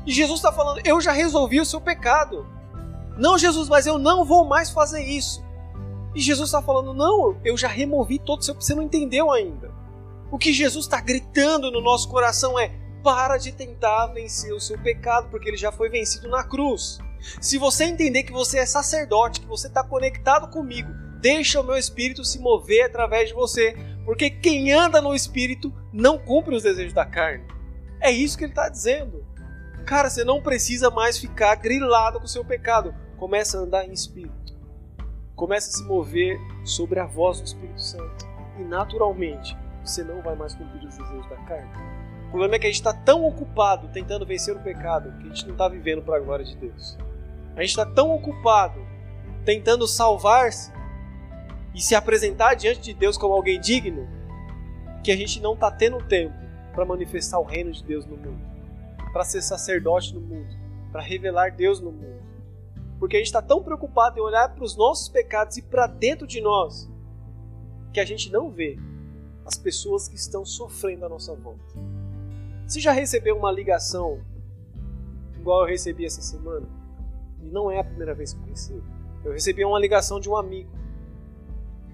[0.04, 2.44] E Jesus está falando: eu já resolvi o seu pecado.
[3.16, 5.48] Não, Jesus, mas eu não vou mais fazer isso.
[6.14, 8.54] E Jesus está falando: não, eu já removi todo o seu.
[8.54, 9.70] Você não entendeu ainda.
[10.30, 14.78] O que Jesus está gritando no nosso coração é: para de tentar vencer o seu
[14.78, 16.98] pecado, porque ele já foi vencido na cruz.
[17.40, 21.76] Se você entender que você é sacerdote, que você está conectado comigo, deixa o meu
[21.76, 26.94] espírito se mover através de você, porque quem anda no espírito não cumpre os desejos
[26.94, 27.44] da carne.
[28.00, 29.24] É isso que ele está dizendo.
[29.84, 32.94] Cara, você não precisa mais ficar grilado com o seu pecado.
[33.18, 34.39] Começa a andar em espírito.
[35.40, 38.28] Começa a se mover sobre a voz do Espírito Santo.
[38.58, 41.70] E naturalmente, você não vai mais cumprir os desejos da carne.
[42.26, 45.28] O problema é que a gente está tão ocupado tentando vencer o pecado que a
[45.28, 46.94] gente não está vivendo para a glória de Deus.
[47.56, 48.86] A gente está tão ocupado
[49.42, 50.70] tentando salvar-se
[51.74, 54.06] e se apresentar diante de Deus como alguém digno
[55.02, 56.36] que a gente não está tendo tempo
[56.74, 58.42] para manifestar o reino de Deus no mundo,
[59.10, 60.54] para ser sacerdote no mundo,
[60.92, 62.19] para revelar Deus no mundo.
[63.00, 66.26] Porque a gente está tão preocupado em olhar para os nossos pecados e para dentro
[66.26, 66.88] de nós
[67.94, 68.78] que a gente não vê
[69.44, 71.64] as pessoas que estão sofrendo à nossa volta.
[72.66, 74.20] Você já recebeu uma ligação
[75.34, 76.68] igual eu recebi essa semana?
[77.42, 78.84] E não é a primeira vez que eu recebo.
[79.24, 80.70] Eu recebi uma ligação de um amigo.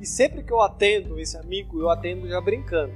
[0.01, 2.93] E sempre que eu atendo esse amigo, eu atendo já brincando.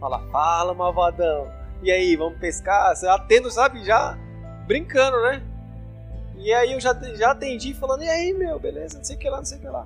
[0.00, 1.46] Fala, fala, malvadão.
[1.82, 2.96] E aí, vamos pescar?
[2.96, 4.18] Você atendo, sabe, já
[4.66, 5.51] brincando, né?
[6.36, 9.30] E aí eu já, já atendi falando, e aí, meu, beleza, não sei o que
[9.30, 9.84] lá, não sei o que lá.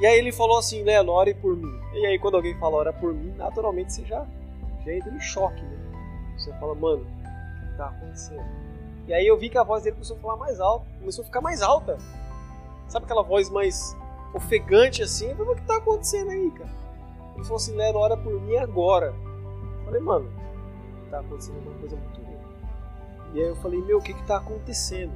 [0.00, 1.80] E aí ele falou assim, Lelo, ore por mim.
[1.94, 4.26] E aí quando alguém fala ora por mim, naturalmente você já,
[4.84, 5.76] já entra em choque, né?
[6.36, 8.44] Você fala, mano, o que tá acontecendo?
[9.06, 11.26] E aí eu vi que a voz dele começou a falar mais alto, começou a
[11.26, 11.98] ficar mais alta.
[12.88, 13.96] Sabe aquela voz mais
[14.34, 15.28] ofegante assim?
[15.28, 16.70] Eu falei, o que tá acontecendo aí, cara?
[17.34, 19.14] Ele falou assim, Lero, ora por mim agora.
[19.78, 20.32] Eu falei, mano,
[21.10, 22.38] tá acontecendo uma coisa muito ruim.
[23.34, 25.12] E aí eu falei, meu, o que que tá acontecendo?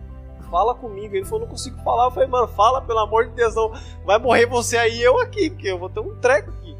[0.50, 1.14] Fala comigo.
[1.14, 2.06] Ele falou, não consigo falar.
[2.06, 3.72] Eu falei, mano, fala, pelo amor de Deus, não.
[4.04, 6.76] Vai morrer você aí e eu aqui, porque eu vou ter um treco aqui.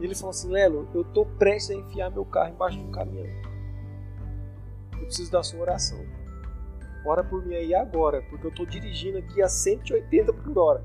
[0.00, 2.90] E ele falou assim, Lelo, eu tô prestes a enfiar meu carro embaixo de um
[2.90, 3.26] caminhão.
[4.92, 5.98] Eu preciso da sua oração.
[7.04, 10.82] Ora por mim aí agora, porque eu estou dirigindo aqui a 180 por hora.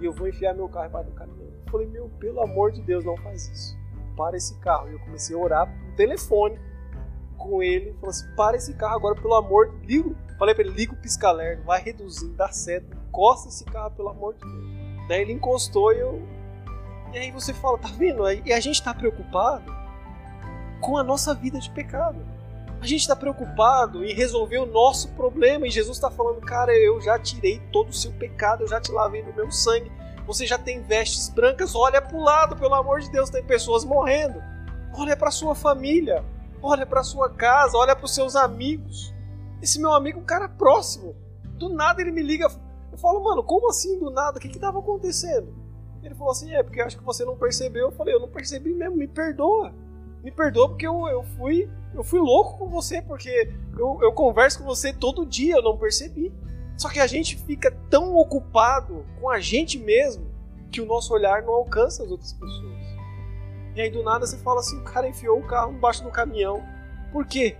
[0.00, 1.48] E eu vou enfiar meu carro embaixo do caminhão.
[1.66, 3.76] Eu falei, meu, pelo amor de Deus, não faz isso.
[4.16, 4.88] Para esse carro.
[4.88, 6.58] E eu comecei a orar por telefone
[7.36, 7.92] com ele.
[7.94, 10.16] Falei assim, para esse carro agora, pelo amor de Deus.
[10.38, 12.96] Falei para ele, liga o pisca-alerta, vai reduzindo, dá certo.
[13.08, 15.08] Encosta esse carro, pelo amor de Deus.
[15.08, 16.22] Daí ele encostou e eu...
[17.12, 18.30] E aí você fala, tá vendo?
[18.30, 19.74] E a gente está preocupado
[20.80, 22.24] com a nossa vida de pecado.
[22.80, 27.00] A gente está preocupado em resolver o nosso problema e Jesus está falando, cara, eu
[27.00, 29.90] já tirei todo o seu pecado, eu já te lavei no meu sangue.
[30.26, 33.84] Você já tem vestes brancas, olha para o lado, pelo amor de Deus, tem pessoas
[33.84, 34.40] morrendo.
[34.94, 36.24] Olha para sua família.
[36.62, 39.14] olha para sua casa, olha para os seus amigos.
[39.62, 41.14] Esse meu amigo é um cara próximo.
[41.58, 42.46] Do nada ele me liga.
[42.92, 44.38] Eu falo, mano, como assim do nada?
[44.38, 45.54] O que estava acontecendo?
[46.02, 47.86] Ele falou assim: é porque acho que você não percebeu.
[47.86, 49.74] Eu falei: eu não percebi mesmo, me perdoa.
[50.22, 54.58] Me perdoa porque eu, eu fui eu fui louco com você, porque eu, eu converso
[54.58, 56.32] com você todo dia, eu não percebi.
[56.76, 60.26] Só que a gente fica tão ocupado com a gente mesmo
[60.70, 62.78] que o nosso olhar não alcança as outras pessoas.
[63.74, 66.62] E aí do nada você fala assim: o cara enfiou o carro embaixo do caminhão.
[67.12, 67.56] Por quê?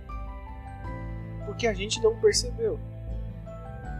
[1.49, 2.79] Porque a gente não percebeu.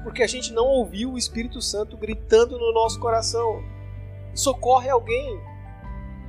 [0.03, 3.63] Porque a gente não ouviu o Espírito Santo gritando no nosso coração:
[4.35, 5.41] socorre alguém,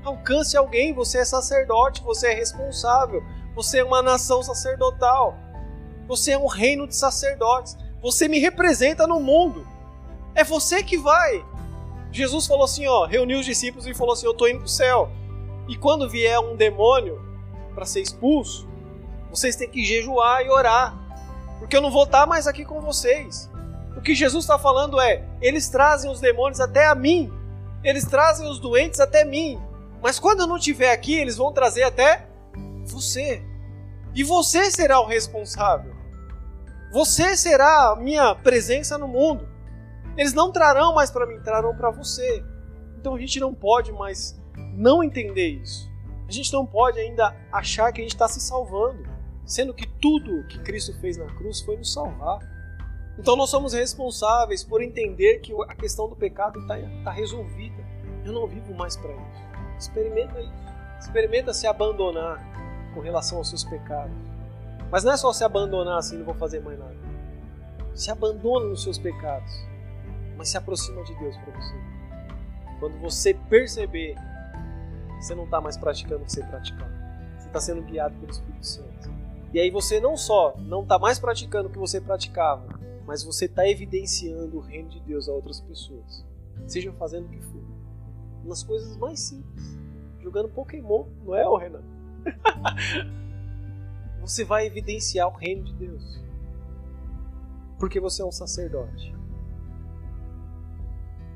[0.02, 0.94] alcance alguém.
[0.94, 3.22] Você é sacerdote, você é responsável,
[3.54, 5.36] você é uma nação sacerdotal,
[6.08, 9.66] você é um reino de sacerdotes, você me representa no mundo.
[10.34, 11.44] É você que vai.
[12.10, 14.68] Jesus falou assim, ó, reuniu os discípulos e falou assim: "Eu estou indo para o
[14.68, 15.10] céu.
[15.68, 17.22] E quando vier um demônio
[17.74, 18.66] para ser expulso,
[19.30, 20.99] vocês têm que jejuar e orar,
[21.60, 23.48] porque eu não vou estar mais aqui com vocês.
[23.96, 27.30] O que Jesus está falando é: eles trazem os demônios até a mim,
[27.84, 29.60] eles trazem os doentes até mim,
[30.02, 32.26] mas quando eu não estiver aqui, eles vão trazer até
[32.86, 33.44] você.
[34.14, 35.94] E você será o responsável.
[36.92, 39.48] Você será a minha presença no mundo.
[40.16, 42.42] Eles não trarão mais para mim, trarão para você.
[42.98, 44.40] Então a gente não pode mais
[44.74, 45.88] não entender isso.
[46.26, 49.02] A gente não pode ainda achar que a gente está se salvando,
[49.50, 52.38] sendo que tudo que Cristo fez na cruz foi nos salvar.
[53.18, 57.84] Então nós somos responsáveis por entender que a questão do pecado está tá resolvida.
[58.24, 59.42] Eu não vivo mais para isso.
[59.76, 60.52] Experimenta isso.
[61.00, 62.38] Experimenta se abandonar
[62.94, 64.14] com relação aos seus pecados.
[64.88, 66.96] Mas não é só se abandonar assim, não vou fazer mais nada.
[67.92, 69.52] Se abandona nos seus pecados,
[70.36, 71.74] mas se aproxima de Deus para você.
[72.78, 74.14] Quando você perceber
[75.18, 76.90] você não está mais praticando o que você praticava,
[77.36, 78.89] você está sendo guiado pelo Espírito Santo.
[79.52, 82.66] E aí você não só não está mais praticando o que você praticava,
[83.06, 86.24] mas você está evidenciando o reino de Deus a outras pessoas.
[86.66, 87.62] Seja fazendo o que for.
[88.44, 89.78] Nas coisas mais simples.
[90.20, 91.82] Jogando Pokémon, não é, Renan?
[94.20, 96.20] você vai evidenciar o reino de Deus.
[97.78, 99.12] Porque você é um sacerdote.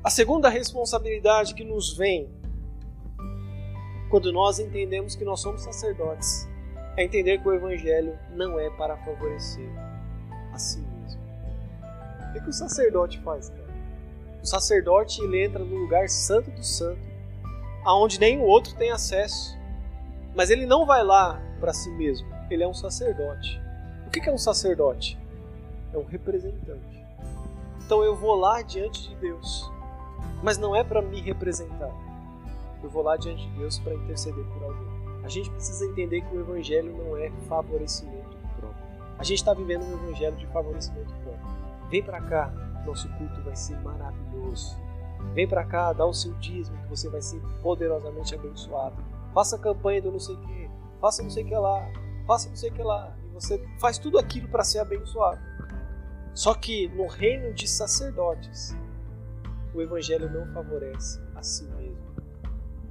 [0.01, 2.29] A segunda responsabilidade que nos vem
[4.09, 6.47] quando nós entendemos que nós somos sacerdotes
[6.97, 9.69] é entender que o evangelho não é para favorecer
[10.53, 11.21] a si mesmo.
[12.29, 13.65] O que, o sacerdote faz, cara?
[14.41, 17.01] O sacerdote ele entra no lugar santo do santo,
[17.83, 19.57] aonde nenhum outro tem acesso.
[20.35, 22.27] Mas ele não vai lá para si mesmo.
[22.49, 23.61] Ele é um sacerdote.
[24.05, 25.17] O que é um sacerdote?
[25.93, 27.05] É um representante.
[27.85, 29.71] Então eu vou lá diante de Deus,
[30.41, 31.91] mas não é para me representar.
[32.83, 34.94] Eu vou lá diante de Deus para interceder por alguém.
[35.25, 38.85] A gente precisa entender que o evangelho não é favorecimento próprio.
[39.17, 41.47] A gente está vivendo um evangelho de favorecimento próprio.
[41.89, 42.53] Vem para cá,
[42.85, 44.77] nosso culto vai ser maravilhoso.
[45.33, 48.95] Vem para cá, dá o seu dízimo que você vai ser poderosamente abençoado
[49.35, 50.69] faça campanha do não sei que,
[51.01, 51.91] faça não sei que lá,
[52.25, 53.13] faça não sei que lá.
[53.25, 55.41] E você faz tudo aquilo para ser abençoado.
[56.33, 58.73] Só que no reino de sacerdotes,
[59.73, 62.15] o evangelho não favorece a si mesmo.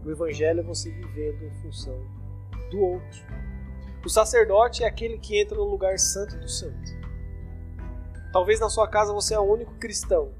[0.04, 1.98] O evangelho é você vivendo em função
[2.74, 3.22] do outro.
[4.04, 6.92] O sacerdote é aquele que entra no lugar santo do santo.
[8.32, 10.32] Talvez na sua casa você é o único cristão.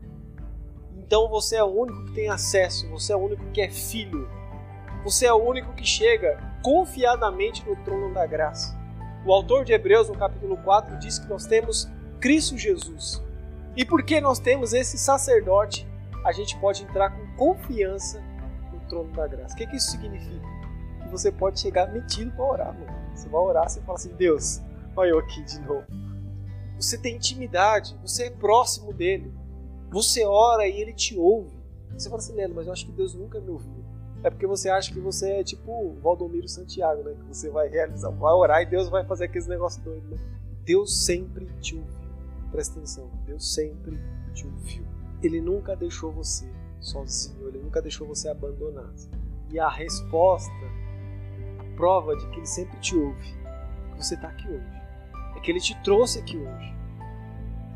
[0.96, 4.28] Então você é o único que tem acesso, você é o único que é filho
[5.04, 8.74] você é o único que chega confiadamente no trono da graça.
[9.26, 11.86] O autor de Hebreus, no capítulo 4, diz que nós temos
[12.18, 13.22] Cristo Jesus.
[13.76, 15.86] E porque nós temos esse sacerdote,
[16.24, 18.22] a gente pode entrar com confiança
[18.72, 19.54] no trono da graça.
[19.54, 20.46] O que, que isso significa?
[21.14, 22.92] Você pode chegar metido para orar, mano.
[23.14, 24.60] Você vai orar, você fala assim: Deus,
[24.96, 25.86] olha eu aqui de novo.
[26.76, 29.32] Você tem intimidade, você é próximo dele.
[29.92, 31.56] Você ora e ele te ouve.
[31.92, 33.84] Você fala assim, Leno, mas eu acho que Deus nunca me ouviu.
[34.24, 37.14] É porque você acha que você é tipo Valdomiro Santiago, né?
[37.14, 40.18] Que você vai realizar, vai orar e Deus vai fazer aqueles negócios doidos, né?
[40.64, 42.10] Deus sempre te ouviu.
[42.50, 44.00] Presta atenção, Deus sempre
[44.32, 44.84] te ouviu.
[45.22, 49.08] Ele nunca deixou você sozinho, ele nunca deixou você abandonado.
[49.50, 50.50] E a resposta,
[51.76, 53.34] prova de que ele sempre te ouve,
[53.92, 54.82] que você está aqui hoje.
[55.36, 56.74] É que ele te trouxe aqui hoje.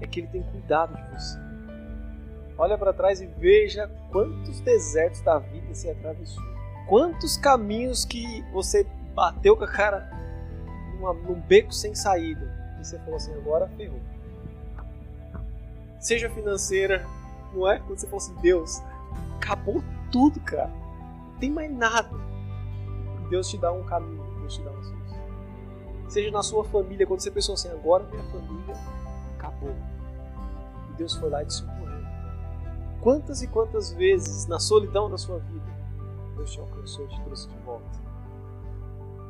[0.00, 1.38] É que ele tem cuidado de você.
[2.56, 6.42] Olha para trás e veja quantos desertos da vida você atravessou.
[6.88, 8.84] Quantos caminhos que você
[9.14, 10.10] bateu com a cara
[10.94, 12.76] numa, num beco sem saída.
[12.80, 14.00] E você falou assim, agora ferrou.
[16.00, 17.04] Seja financeira,
[17.52, 17.78] não é?
[17.78, 18.82] Quando você falou assim, Deus,
[19.36, 20.68] acabou tudo, cara.
[20.68, 22.10] Não tem mais nada.
[23.28, 25.18] Deus te dá um caminho, Deus te dá uma solução.
[26.08, 28.74] seja na sua família, quando você pensou assim, agora minha família
[29.36, 29.74] acabou.
[30.90, 31.78] E Deus foi lá e te socorreu.
[33.00, 35.78] Quantas e quantas vezes na solidão da sua vida
[36.36, 37.98] Deus te alcançou e te trouxe de volta?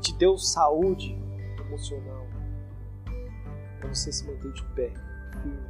[0.01, 1.19] Te deu saúde
[1.61, 2.27] emocional
[3.79, 4.93] para você se manter de pé,
[5.43, 5.61] firme,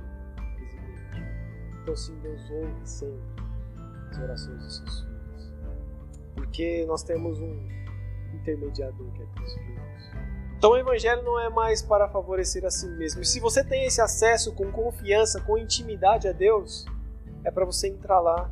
[0.57, 1.23] resiliente.
[1.83, 3.21] Então, sim, Deus ouve sempre
[4.11, 5.53] as orações dos seus filhos.
[6.35, 7.69] Porque nós temos um
[8.35, 10.29] intermediador que é Cristo Jesus.
[10.57, 13.23] Então, o Evangelho não é mais para favorecer a si mesmo.
[13.23, 16.85] E se você tem esse acesso com confiança, com intimidade a Deus,
[17.45, 18.51] é para você entrar lá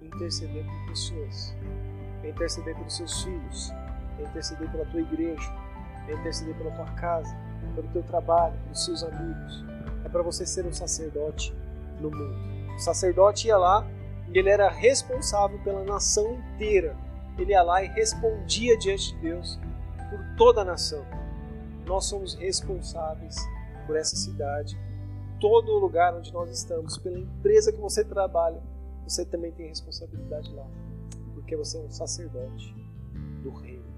[0.00, 1.56] e interceder por pessoas,
[2.22, 3.72] é interceder pelos seus filhos,
[4.20, 5.52] é interceder pela tua igreja,
[6.06, 7.36] é interceder pela tua casa,
[7.74, 9.64] pelo teu trabalho, pelos seus amigos.
[10.04, 11.52] É para você ser um sacerdote
[12.00, 12.36] no mundo.
[12.76, 13.84] O sacerdote ia lá
[14.32, 16.96] e ele era responsável pela nação inteira.
[17.38, 19.58] Ele ia lá e respondia diante de Deus
[20.10, 21.04] por toda a nação.
[21.86, 23.36] Nós somos responsáveis
[23.86, 24.78] por essa cidade,
[25.40, 28.60] todo o lugar onde nós estamos, pela empresa que você trabalha,
[29.04, 30.66] você também tem responsabilidade lá,
[31.34, 32.74] porque você é um sacerdote
[33.42, 33.88] do reino.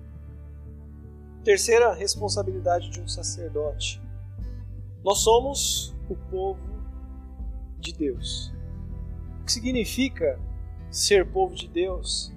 [1.42, 4.00] Terceira responsabilidade de um sacerdote.
[5.02, 6.60] Nós somos o povo
[7.78, 8.52] de Deus.
[9.40, 10.38] O que significa
[10.90, 12.32] ser povo de Deus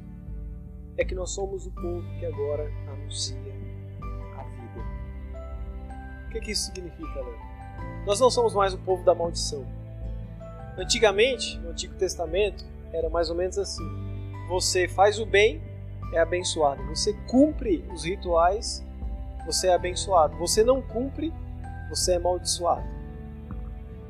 [0.97, 3.37] é que nós somos o povo que agora anuncia
[4.37, 4.85] a vida.
[6.25, 7.37] O que, que isso significa, Léo?
[8.05, 9.65] Nós não somos mais o povo da maldição.
[10.77, 13.83] Antigamente, no Antigo Testamento, era mais ou menos assim:
[14.47, 15.61] você faz o bem,
[16.11, 16.83] é abençoado.
[16.87, 18.83] Você cumpre os rituais,
[19.45, 20.37] você é abençoado.
[20.37, 21.33] Você não cumpre,
[21.89, 22.87] você é amaldiçoado.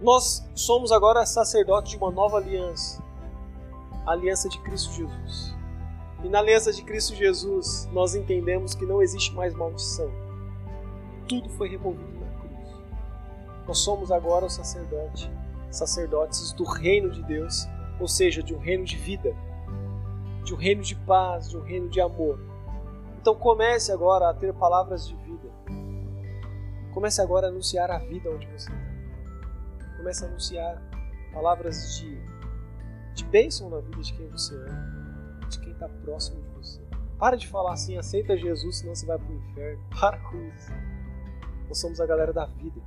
[0.01, 3.03] Nós somos agora sacerdotes de uma nova aliança
[4.05, 5.52] a aliança de Cristo Jesus.
[6.23, 10.09] E na aliança de Cristo Jesus, nós entendemos que não existe mais maldição.
[11.27, 12.13] Tudo foi removido
[13.67, 15.29] nós somos agora os sacerdotes,
[15.71, 17.67] sacerdotes do reino de Deus,
[17.99, 19.33] ou seja, de um reino de vida,
[20.43, 22.39] de um reino de paz, de um reino de amor.
[23.21, 25.49] Então comece agora a ter palavras de vida.
[26.93, 29.97] Comece agora a anunciar a vida onde você está.
[29.97, 30.81] Comece a anunciar
[31.33, 32.21] palavras de,
[33.15, 35.02] de bênção na vida de quem você ama,
[35.53, 36.81] de quem está próximo de você.
[37.17, 39.83] Para de falar assim, aceita Jesus, senão você vai para o inferno.
[39.99, 40.71] Para com isso.
[41.67, 42.81] Nós somos a galera da vida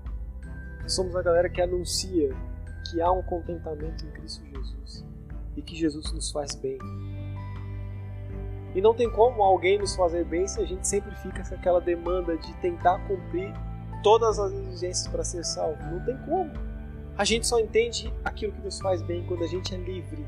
[0.88, 2.30] somos a galera que anuncia
[2.88, 5.04] que há um contentamento em Cristo Jesus
[5.56, 6.78] e que Jesus nos faz bem.
[8.74, 11.80] E não tem como alguém nos fazer bem se a gente sempre fica com aquela
[11.80, 13.52] demanda de tentar cumprir
[14.02, 15.82] todas as exigências para ser salvo.
[15.84, 16.52] Não tem como.
[17.16, 20.24] A gente só entende aquilo que nos faz bem quando a gente é livre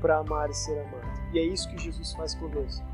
[0.00, 0.97] para amar e ser amado.
[1.32, 2.84] E é isso que Jesus faz conosco.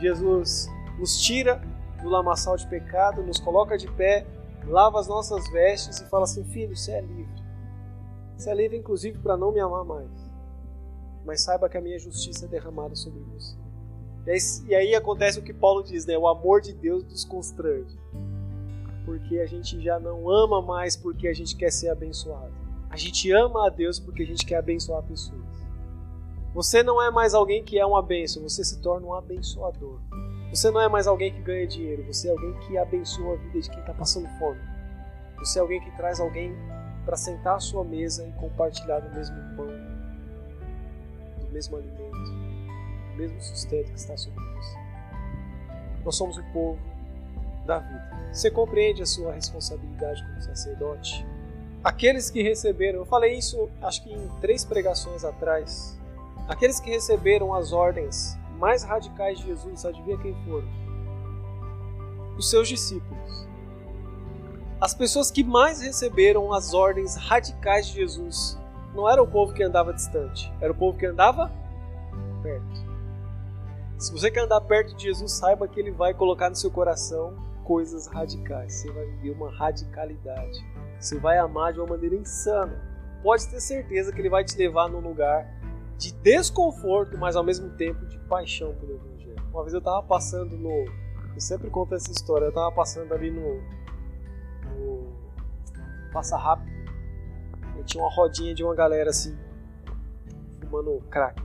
[0.00, 0.68] Jesus
[0.98, 1.60] nos tira
[2.02, 4.26] do lamaçal de pecado, nos coloca de pé
[4.68, 7.42] lava as nossas vestes e fala assim: Filho, você é livre.
[8.36, 10.10] Você é livre, inclusive, para não me amar mais.
[11.24, 13.56] Mas saiba que a minha justiça é derramada sobre você.
[14.66, 16.16] E aí, acontece o que Paulo diz, né?
[16.16, 17.98] O amor de Deus nos constrange.
[19.04, 22.52] Porque a gente já não ama mais porque a gente quer ser abençoado.
[22.90, 25.47] A gente ama a Deus porque a gente quer abençoar pessoas.
[26.54, 30.00] Você não é mais alguém que é uma bênção, você se torna um abençoador.
[30.50, 33.60] Você não é mais alguém que ganha dinheiro, você é alguém que abençoa a vida
[33.60, 34.60] de quem está passando fome.
[35.38, 36.56] Você é alguém que traz alguém
[37.04, 39.66] para sentar à sua mesa e compartilhar do mesmo pão,
[41.44, 42.30] do mesmo alimento,
[43.10, 44.78] do mesmo sustento que está sobre você.
[46.04, 46.78] Nós somos o povo
[47.66, 48.08] da vida.
[48.32, 51.26] Você compreende a sua responsabilidade como sacerdote?
[51.84, 55.98] Aqueles que receberam, eu falei isso acho que em três pregações atrás.
[56.46, 60.68] Aqueles que receberam as ordens mais radicais de Jesus, adivinha quem foram?
[62.36, 63.48] Os seus discípulos.
[64.80, 68.58] As pessoas que mais receberam as ordens radicais de Jesus
[68.94, 71.50] não era o povo que andava distante, era o povo que andava
[72.42, 72.88] perto.
[73.98, 77.36] Se você quer andar perto de Jesus, saiba que ele vai colocar no seu coração
[77.64, 78.74] coisas radicais.
[78.74, 80.58] Você vai viver uma radicalidade.
[81.00, 82.80] Você vai amar de uma maneira insana.
[83.22, 85.44] Pode ter certeza que ele vai te levar num lugar
[85.98, 89.42] de desconforto, mas ao mesmo tempo de paixão pelo Evangelho.
[89.52, 90.84] Uma vez eu estava passando no.
[91.34, 92.46] Eu sempre conto essa história.
[92.46, 93.60] Eu estava passando ali no.
[94.76, 95.12] no
[96.12, 96.70] Passa Rápido.
[97.78, 99.36] E tinha uma rodinha de uma galera assim.
[100.60, 101.42] Fumando crack.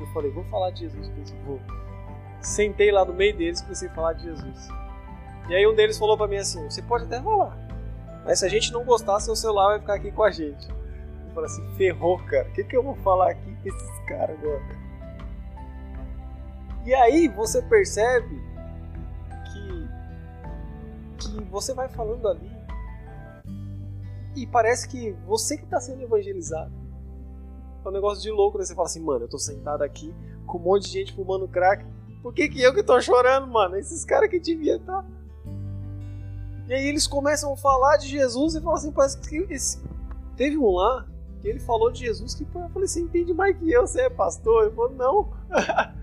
[0.00, 1.08] Eu falei, vou falar de Jesus.
[1.10, 1.60] Pensei, vou.
[2.40, 4.68] Sentei lá no meio deles e comecei a falar de Jesus.
[5.48, 7.56] E aí um deles falou para mim assim: Você pode até falar,
[8.24, 10.79] mas se a gente não gostar, seu celular vai ficar aqui com a gente.
[11.30, 12.48] Eu falei assim: Ferrou, cara.
[12.48, 14.80] O que, que eu vou falar aqui com esses caras agora?
[16.84, 18.42] E aí você percebe
[19.44, 19.88] que,
[21.18, 22.50] que que você vai falando ali
[24.34, 26.72] e parece que você que está sendo evangelizado.
[27.84, 28.64] É um negócio de louco, né?
[28.64, 30.14] Você fala assim, mano, eu tô sentado aqui
[30.46, 31.84] com um monte de gente fumando crack.
[32.22, 33.76] Por que, que eu que tô chorando, mano?
[33.76, 35.02] Esses caras que devia estar.
[35.02, 35.08] Tá...
[36.68, 39.82] E aí eles começam a falar de Jesus e falam assim, parece que esse...
[40.36, 41.06] teve um lá
[41.40, 44.10] que ele falou de Jesus que eu falei, você entende mais que eu, você é
[44.10, 44.64] pastor?
[44.64, 45.32] Ele falou, não.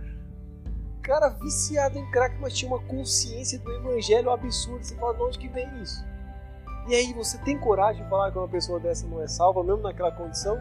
[1.07, 4.83] cara viciado em crack, mas tinha uma consciência do evangelho absurda.
[4.83, 6.05] Você fala, de onde que vem isso?
[6.87, 9.81] E aí, você tem coragem de falar que uma pessoa dessa não é salva, mesmo
[9.81, 10.57] naquela condição?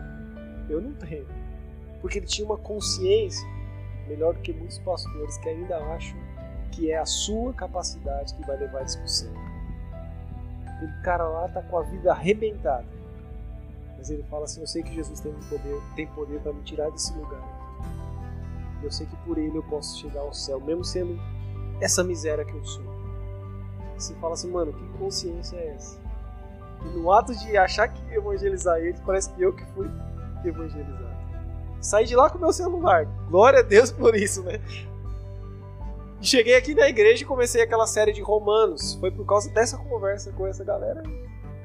[0.69, 1.27] Eu não tenho.
[2.01, 3.47] Porque ele tinha uma consciência
[4.07, 6.17] melhor do que muitos pastores que ainda acham
[6.71, 9.33] que é a sua capacidade que vai levar eles para o céu.
[10.67, 12.96] Aquele cara lá está com a vida arrebentada.
[13.97, 16.91] Mas ele fala assim: Eu sei que Jesus tem poder, tem poder para me tirar
[16.91, 17.43] desse lugar.
[18.83, 21.19] Eu sei que por ele eu posso chegar ao céu, mesmo sendo
[21.81, 22.85] essa miséria que eu sou.
[23.97, 25.99] Você fala assim, mano, que consciência é essa?
[26.85, 29.91] E no ato de achar que evangelizar ele, parece que eu que fui
[30.45, 31.17] evangelizado.
[31.81, 33.07] Saí de lá com meu celular.
[33.29, 34.61] Glória a Deus por isso, né?
[36.21, 38.95] Cheguei aqui na igreja e comecei aquela série de romanos.
[38.95, 41.03] Foi por causa dessa conversa com essa galera.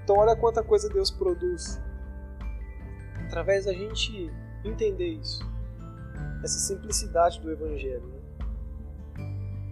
[0.04, 1.80] Então olha quanta coisa Deus produz.
[3.32, 4.30] Através da gente
[4.62, 5.42] entender isso.
[6.44, 8.06] Essa simplicidade do evangelho.
[8.06, 8.20] Né?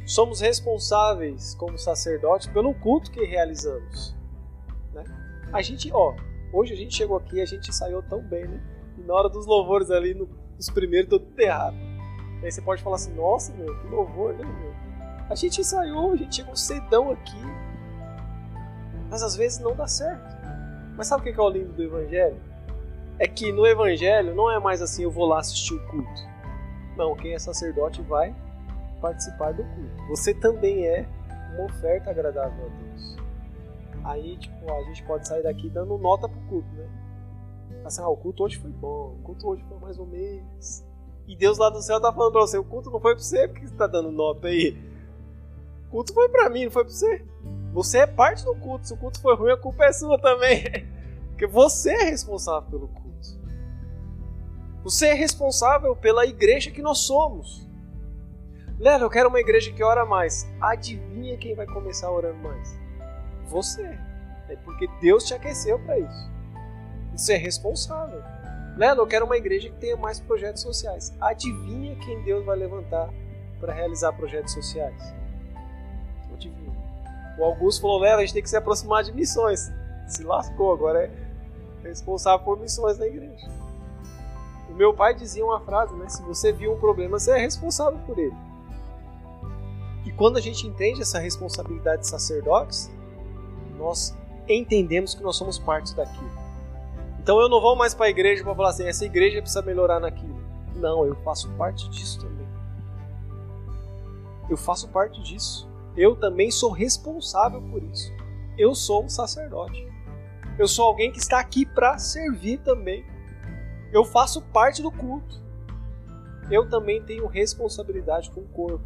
[0.07, 4.15] Somos responsáveis como sacerdotes pelo culto que realizamos.
[4.93, 5.03] Né?
[5.51, 6.15] A gente, ó,
[6.53, 8.63] hoje a gente chegou aqui, a gente saiu tão bem, né?
[8.97, 11.75] E na hora dos louvores ali, no, nos primeiros, deu tudo errado.
[12.41, 14.73] Aí você pode falar assim, nossa, meu, que louvor, né, meu?
[15.29, 17.41] A gente ensaiou, a gente chegou cedão aqui.
[19.09, 20.33] Mas às vezes não dá certo.
[20.95, 22.48] Mas sabe o que é o lindo do Evangelho?
[23.19, 26.21] É que no Evangelho não é mais assim, eu vou lá assistir o culto.
[26.95, 28.33] Não, quem é sacerdote vai
[29.01, 30.07] participar do culto.
[30.07, 31.05] Você também é
[31.53, 33.17] uma oferta agradável a Deus.
[34.05, 36.87] Aí, tipo, a gente pode sair daqui dando nota pro culto, né?
[37.83, 40.83] Assim, ah, o culto hoje foi bom, o culto hoje foi mais ou menos.
[41.27, 43.47] E Deus lá do céu tá falando pra você, o culto não foi pra você,
[43.47, 44.77] porque você tá dando nota aí?
[45.87, 47.25] O culto foi pra mim, não foi pra você.
[47.73, 50.63] Você é parte do culto, se o culto foi ruim, a culpa é sua também.
[51.39, 53.39] Porque você é responsável pelo culto.
[54.83, 57.65] Você é responsável pela igreja que nós somos.
[58.77, 60.45] Leva, eu quero uma igreja que ora mais.
[60.59, 62.77] Adivinha quem vai começar orando mais?
[63.45, 63.83] Você.
[64.49, 66.31] É porque Deus te aqueceu para isso.
[67.13, 68.21] Você é responsável.
[68.75, 71.15] Lelo, eu quero uma igreja que tenha mais projetos sociais.
[71.21, 73.09] Adivinha quem Deus vai levantar
[73.61, 75.15] para realizar projetos sociais?
[76.33, 76.77] Adivinha.
[77.37, 79.71] O Augusto falou, Lelo, a gente tem que se aproximar de missões.
[80.05, 81.28] Se lascou, agora é
[81.83, 83.47] responsável por missões na igreja.
[84.69, 86.07] O meu pai dizia uma frase, né?
[86.09, 88.35] Se você viu um problema, você é responsável por ele.
[90.05, 92.89] E quando a gente entende essa responsabilidade de sacerdotes,
[93.77, 94.15] nós
[94.47, 96.31] entendemos que nós somos parte daquilo.
[97.19, 99.99] Então eu não vou mais para a igreja para falar assim, essa igreja precisa melhorar
[99.99, 100.39] naquilo.
[100.75, 102.47] Não, eu faço parte disso também.
[104.49, 105.69] Eu faço parte disso.
[105.95, 108.11] Eu também sou responsável por isso.
[108.57, 109.88] Eu sou um sacerdote.
[110.59, 113.05] Eu sou alguém que está aqui para servir também.
[113.93, 115.41] Eu faço parte do culto.
[116.51, 118.85] Eu também tenho responsabilidade com o corpo.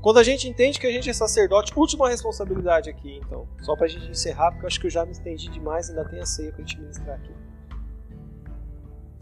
[0.00, 3.84] Quando a gente entende que a gente é sacerdote, última responsabilidade aqui, então, só para
[3.84, 6.26] a gente encerrar, porque eu acho que eu já me estendi demais, ainda tem a
[6.26, 7.32] ceia para a gente ministrar aqui.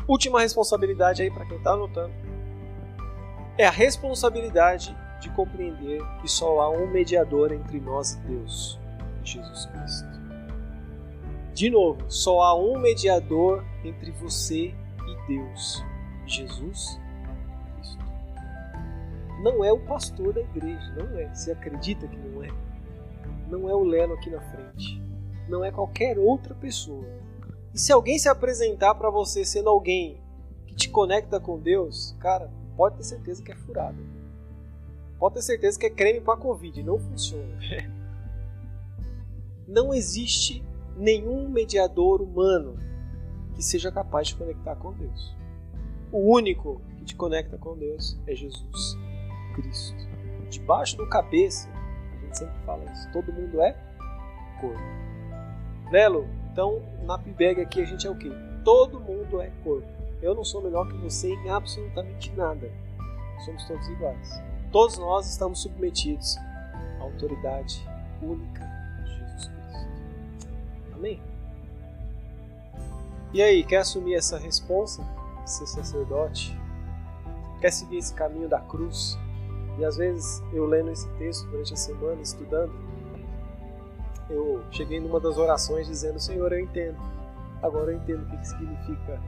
[0.09, 2.15] Última responsabilidade aí para quem está anotando
[3.59, 8.80] é a responsabilidade de compreender que só há um mediador entre nós e Deus,
[9.25, 10.21] Jesus Cristo.
[11.55, 14.75] De novo, só há um mediador entre você
[15.07, 15.85] e Deus,
[16.27, 17.01] Jesus
[19.41, 21.35] não é o pastor da igreja, não é.
[21.35, 22.49] Você acredita que não é?
[23.49, 25.03] Não é o Leno aqui na frente.
[25.49, 27.07] Não é qualquer outra pessoa.
[27.73, 30.21] E se alguém se apresentar para você sendo alguém
[30.67, 33.99] que te conecta com Deus, cara, pode ter certeza que é furado.
[35.19, 36.83] Pode ter certeza que é creme para Covid.
[36.83, 37.59] Não funciona.
[39.71, 40.65] Não existe
[40.97, 42.77] nenhum mediador humano
[43.55, 45.37] que seja capaz de conectar com Deus.
[46.11, 48.99] O único que te conecta com Deus é Jesus
[49.55, 49.95] Cristo.
[50.49, 53.73] Debaixo do cabeça, a gente sempre fala isso, todo mundo é
[54.61, 54.81] corpo.
[55.93, 58.33] Lelo, então na PIBEG aqui a gente é o quê?
[58.65, 59.87] Todo mundo é corpo.
[60.21, 62.69] Eu não sou melhor que você em absolutamente nada.
[63.45, 64.43] Somos todos iguais.
[64.73, 66.37] Todos nós estamos submetidos
[66.99, 67.89] à autoridade
[68.21, 68.80] única.
[71.01, 71.19] Amém?
[73.33, 75.03] E aí, quer assumir essa responsa?
[75.47, 76.55] Ser sacerdote?
[77.59, 79.19] Quer seguir esse caminho da cruz?
[79.79, 82.73] E às vezes eu lendo esse texto durante a semana, estudando,
[84.29, 86.99] eu cheguei numa das orações dizendo: Senhor, eu entendo.
[87.63, 89.21] Agora eu entendo o que, significa.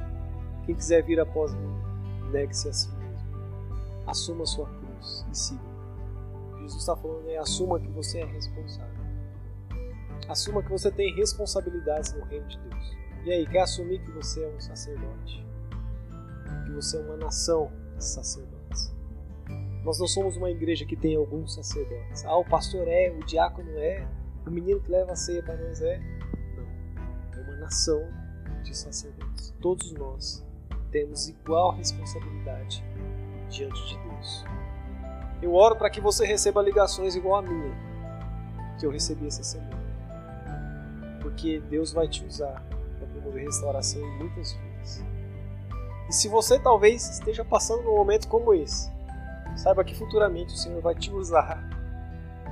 [0.67, 1.75] Quem quiser vir após mim,
[2.31, 3.17] negue-se a si mesmo.
[4.07, 5.73] Assuma sua cruz e siga.
[6.59, 8.92] Jesus está falando é assuma que você é responsável.
[10.29, 12.97] Assuma que você tem responsabilidades no reino de Deus.
[13.25, 15.47] E aí, quer assumir que você é um sacerdote?
[16.65, 18.93] Que você é uma nação de sacerdotes?
[19.85, 22.25] Nós não somos uma igreja que tem alguns sacerdotes.
[22.25, 24.07] Ah, o pastor é, o diácono é,
[24.47, 25.99] o menino que leva a ceia para nós é.
[26.57, 27.39] Não.
[27.39, 28.03] É uma nação
[28.63, 29.55] de sacerdotes.
[29.61, 30.45] Todos nós
[30.91, 32.85] temos igual responsabilidade
[33.49, 34.45] diante de Deus.
[35.41, 37.75] Eu oro para que você receba ligações igual a minha,
[38.79, 39.82] que eu recebi essa semana.
[41.33, 42.63] Porque Deus vai te usar
[42.99, 45.03] para promover restauração em muitas vidas.
[46.09, 48.91] E se você talvez esteja passando num momento como esse,
[49.57, 51.67] saiba que futuramente o Senhor vai te usar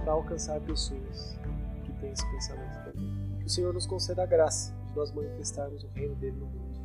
[0.03, 1.39] para alcançar pessoas
[1.85, 3.39] que têm esse pensamento também.
[3.39, 6.81] Que o Senhor nos conceda a graça de nós manifestarmos o reino dele no mundo.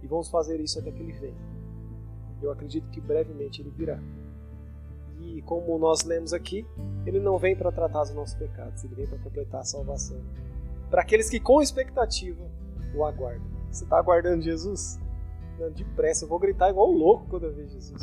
[0.00, 1.52] E vamos fazer isso até que ele venha.
[2.40, 4.00] Eu acredito que brevemente ele virá.
[5.20, 6.64] E como nós lemos aqui,
[7.04, 10.20] ele não vem para tratar os nossos pecados, ele vem para completar a salvação.
[10.92, 12.44] Para aqueles que com expectativa
[12.94, 13.50] o aguardam.
[13.70, 15.00] Você está aguardando Jesus?
[15.58, 18.02] Não, depressa, eu vou gritar igual um louco quando eu ver Jesus.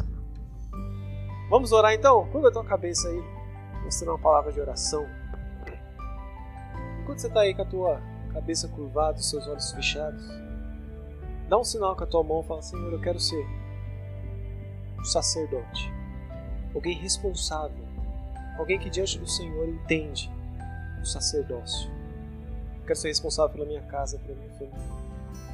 [1.51, 2.27] Vamos orar então?
[2.31, 3.23] Curva a tua cabeça aí,
[3.83, 5.05] mostrando uma palavra de oração.
[7.03, 8.01] Enquanto você está aí com a tua
[8.33, 10.27] cabeça curvada, os seus olhos fechados,
[11.47, 13.45] dá um sinal com a tua mão e fala: Senhor, eu quero ser
[14.99, 15.93] um sacerdote,
[16.73, 17.85] alguém responsável,
[18.57, 20.31] alguém que diante do Senhor entende
[20.99, 21.98] o sacerdócio.
[22.89, 24.79] Quero ser responsável pela minha casa, pela minha família,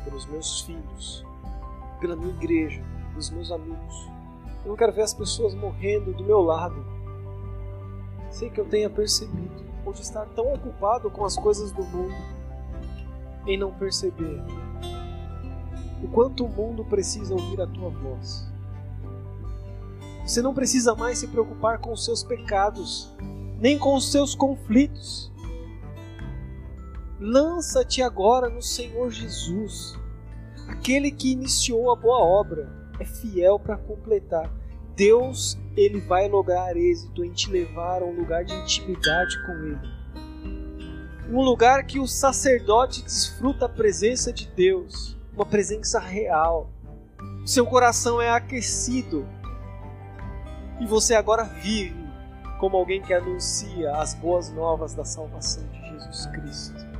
[0.06, 1.26] pelos meus filhos,
[2.00, 4.10] pela minha igreja, pelos meus amigos.
[4.64, 6.82] Eu não quero ver as pessoas morrendo do meu lado.
[8.32, 12.16] Sei que eu tenha percebido, ou de estar tão ocupado com as coisas do mundo,
[13.46, 14.42] em não perceber
[16.02, 18.50] o quanto o mundo precisa ouvir a tua voz.
[20.26, 23.10] Você não precisa mais se preocupar com os seus pecados,
[23.60, 25.35] nem com os seus conflitos.
[27.20, 29.98] Lança-te agora no Senhor Jesus.
[30.68, 34.52] Aquele que iniciou a boa obra é fiel para completar.
[34.96, 39.96] Deus, ele vai lograr êxito em te levar a um lugar de intimidade com ele.
[41.30, 46.70] Um lugar que o sacerdote desfruta a presença de Deus, uma presença real.
[47.46, 49.28] Seu coração é aquecido
[50.80, 52.06] e você agora vive
[52.60, 56.95] como alguém que anuncia as boas novas da salvação de Jesus Cristo.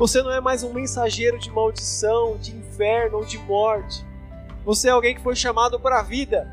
[0.00, 4.02] Você não é mais um mensageiro de maldição, de inferno ou de morte.
[4.64, 6.48] Você é alguém que foi chamado para a vida.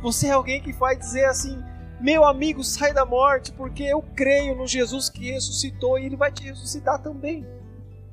[0.00, 1.62] Você é alguém que vai dizer assim:
[2.00, 6.32] Meu amigo, sai da morte, porque eu creio no Jesus que ressuscitou e ele vai
[6.32, 7.46] te ressuscitar também.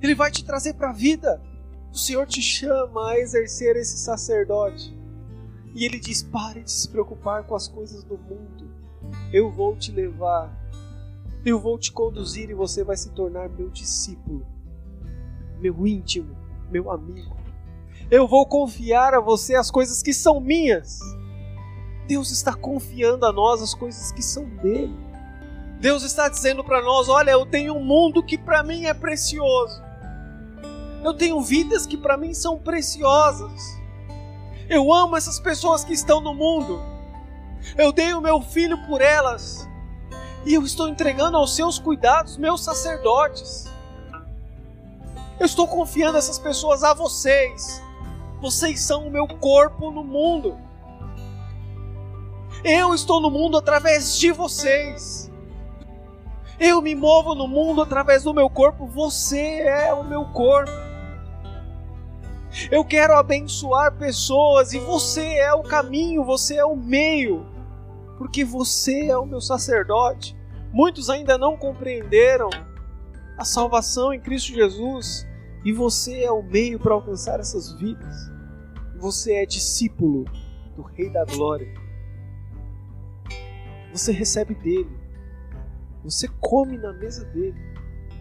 [0.01, 1.41] Ele vai te trazer para a vida.
[1.93, 4.93] O Senhor te chama a exercer esse sacerdote.
[5.73, 8.69] E ele diz: pare de se preocupar com as coisas do mundo.
[9.31, 10.66] Eu vou te levar.
[11.47, 14.45] Eu vou te conduzir e você vai se tornar meu discípulo,
[15.61, 16.35] meu íntimo,
[16.69, 17.37] meu amigo.
[18.11, 20.99] Eu vou confiar a você as coisas que são minhas.
[22.05, 24.93] Deus está confiando a nós as coisas que são dele.
[25.79, 29.81] Deus está dizendo para nós: olha, eu tenho um mundo que para mim é precioso.
[31.01, 33.63] Eu tenho vidas que para mim são preciosas.
[34.67, 36.77] Eu amo essas pessoas que estão no mundo.
[37.77, 39.65] Eu dei o meu filho por elas.
[40.47, 43.69] E eu estou entregando aos seus cuidados meus sacerdotes.
[45.37, 47.83] Eu estou confiando essas pessoas a vocês.
[48.39, 50.57] Vocês são o meu corpo no mundo.
[52.63, 55.29] Eu estou no mundo através de vocês.
[56.57, 58.87] Eu me movo no mundo através do meu corpo.
[58.87, 60.71] Você é o meu corpo.
[62.71, 67.45] Eu quero abençoar pessoas e você é o caminho, você é o meio,
[68.17, 70.36] porque você é o meu sacerdote.
[70.77, 72.51] Muitos ainda não compreenderam
[73.35, 75.27] a salvação em Cristo Jesus
[75.65, 78.15] e você é o meio para alcançar essas vidas.
[78.99, 80.25] Você é discípulo
[80.75, 81.73] do Rei da Glória.
[83.91, 84.95] Você recebe dele.
[86.03, 87.57] Você come na mesa dele.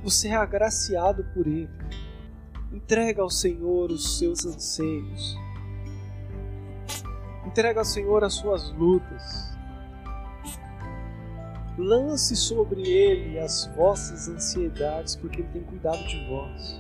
[0.03, 1.69] Você é agraciado por ele.
[2.73, 5.37] Entrega ao Senhor os seus anseios.
[7.45, 9.56] Entrega ao Senhor as suas lutas.
[11.79, 16.79] Lance sobre Ele as vossas ansiedades, porque Ele tem cuidado de vós.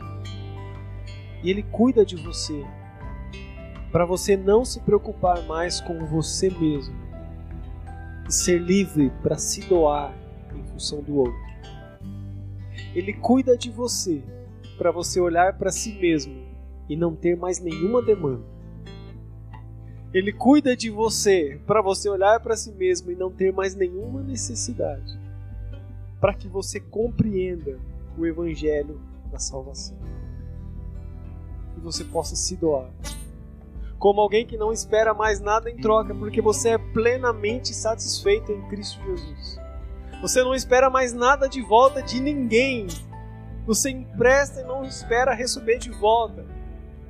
[1.43, 2.65] E Ele cuida de você.
[3.93, 6.95] para você não se preocupar mais com você mesmo
[8.29, 10.13] e ser livre para se doar
[10.55, 11.47] em função do outro.
[12.95, 14.23] Ele cuida de você
[14.77, 16.35] para você olhar para si mesmo
[16.89, 18.56] e não ter mais nenhuma demanda.
[20.17, 24.23] Ele cuida de você para você olhar para si mesmo e não ter mais nenhuma
[24.23, 25.21] necessidade.
[26.19, 27.79] Para que você compreenda
[28.17, 28.99] o evangelho
[29.31, 29.99] da salvação.
[31.77, 32.89] E você possa se doar.
[33.99, 38.69] Como alguém que não espera mais nada em troca, porque você é plenamente satisfeito em
[38.69, 39.61] Cristo Jesus.
[40.23, 42.87] Você não espera mais nada de volta de ninguém.
[43.67, 46.43] Você empresta e não espera receber de volta,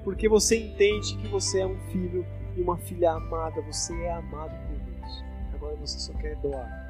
[0.03, 2.27] porque você entende que você é um filho
[2.63, 3.61] uma filha amada.
[3.63, 5.25] Você é amado por Deus.
[5.55, 6.87] Agora você só quer doar.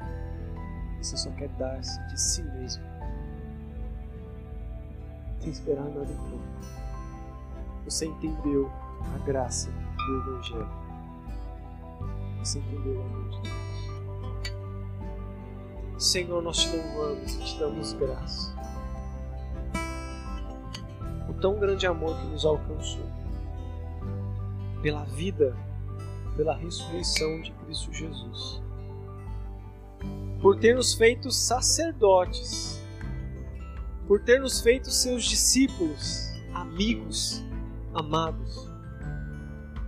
[1.01, 2.83] Você só quer dar-se de si mesmo.
[5.39, 6.77] Sem esperar nada em troca.
[7.85, 8.71] Você entendeu
[9.15, 10.69] a graça do Evangelho.
[12.39, 13.67] Você entendeu o amor de Deus.
[15.97, 18.55] Senhor, nós te louvamos e te damos graça.
[21.29, 23.05] O tão grande amor que nos alcançou,
[24.81, 25.55] pela vida,
[26.35, 28.61] pela ressurreição de Cristo Jesus,
[30.41, 32.81] por ter nos feito sacerdotes,
[34.07, 37.43] por ter nos feito seus discípulos, amigos,
[37.93, 38.69] amados,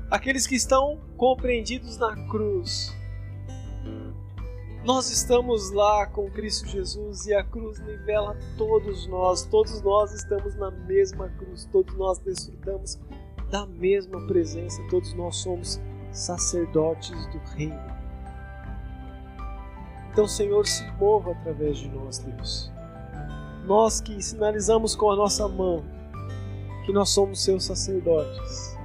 [0.10, 2.94] aqueles que estão compreendidos na cruz.
[4.84, 10.56] Nós estamos lá com Cristo Jesus e a cruz nivela todos nós, todos nós estamos
[10.56, 12.98] na mesma cruz, todos nós desfrutamos
[13.50, 15.82] da mesma presença, todos nós somos
[16.12, 18.00] sacerdotes do Reino.
[20.12, 22.72] Então, Senhor, se mova através de nós, Deus.
[23.66, 25.84] Nós que sinalizamos com a nossa mão
[26.86, 28.80] que nós somos seus sacerdotes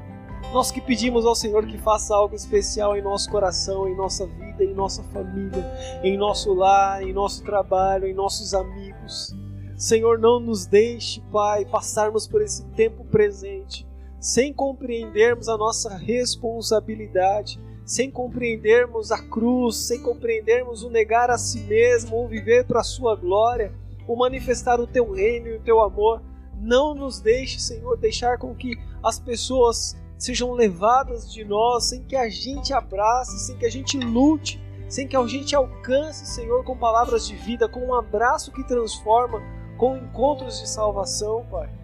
[0.55, 4.63] nós que pedimos ao Senhor que faça algo especial em nosso coração, em nossa vida,
[4.63, 5.65] em nossa família,
[6.01, 9.35] em nosso lar, em nosso trabalho, em nossos amigos.
[9.77, 13.85] Senhor, não nos deixe, Pai, passarmos por esse tempo presente
[14.25, 21.61] sem compreendermos a nossa responsabilidade, sem compreendermos a cruz, sem compreendermos o negar a si
[21.61, 23.71] mesmo, o viver para a sua glória,
[24.09, 26.23] o manifestar o teu reino e o teu amor.
[26.59, 32.17] Não nos deixe, Senhor, deixar com que as pessoas sejam levadas de nós, sem que
[32.17, 34.59] a gente abrace, sem que a gente lute,
[34.89, 39.43] sem que a gente alcance, Senhor, com palavras de vida, com um abraço que transforma,
[39.77, 41.84] com encontros de salvação, Pai.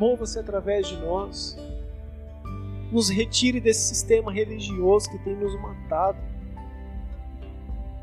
[0.00, 1.58] Mova-se através de nós.
[2.90, 6.18] Nos retire desse sistema religioso que tem nos matado.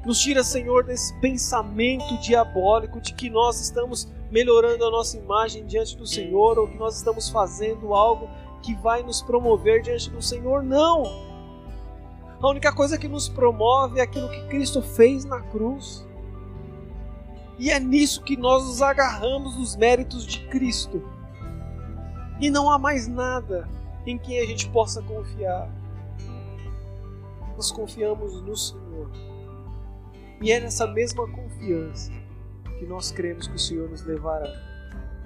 [0.05, 5.97] Nos tira, Senhor, desse pensamento diabólico de que nós estamos melhorando a nossa imagem diante
[5.97, 8.29] do Senhor ou que nós estamos fazendo algo
[8.61, 11.03] que vai nos promover diante do Senhor, não.
[12.39, 16.05] A única coisa que nos promove é aquilo que Cristo fez na cruz.
[17.57, 21.16] E é nisso que nós nos agarramos dos méritos de Cristo.
[22.39, 23.67] E não há mais nada
[24.05, 25.69] em quem a gente possa confiar.
[27.55, 29.09] Nós confiamos no Senhor.
[30.41, 32.11] E é nessa mesma confiança
[32.77, 34.53] que nós cremos que o Senhor nos levará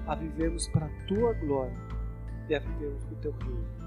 [0.08, 1.76] a vivermos para a tua glória
[2.50, 3.82] e a vivermos o teu reino.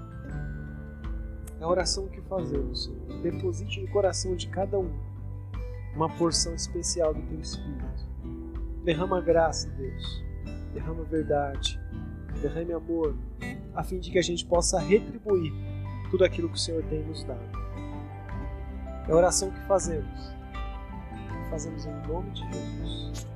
[1.59, 3.21] É a oração que fazemos, Senhor.
[3.21, 4.93] Deposite no coração de cada um
[5.95, 8.05] uma porção especial do teu Espírito.
[8.83, 10.23] Derrama graça, Deus.
[10.73, 11.79] Derrama verdade.
[12.41, 13.15] Derrame amor,
[13.73, 15.53] a fim de que a gente possa retribuir
[16.11, 17.65] tudo aquilo que o Senhor tem nos dado.
[19.07, 20.33] É a oração que fazemos.
[21.49, 23.27] Fazemos em nome de Jesus.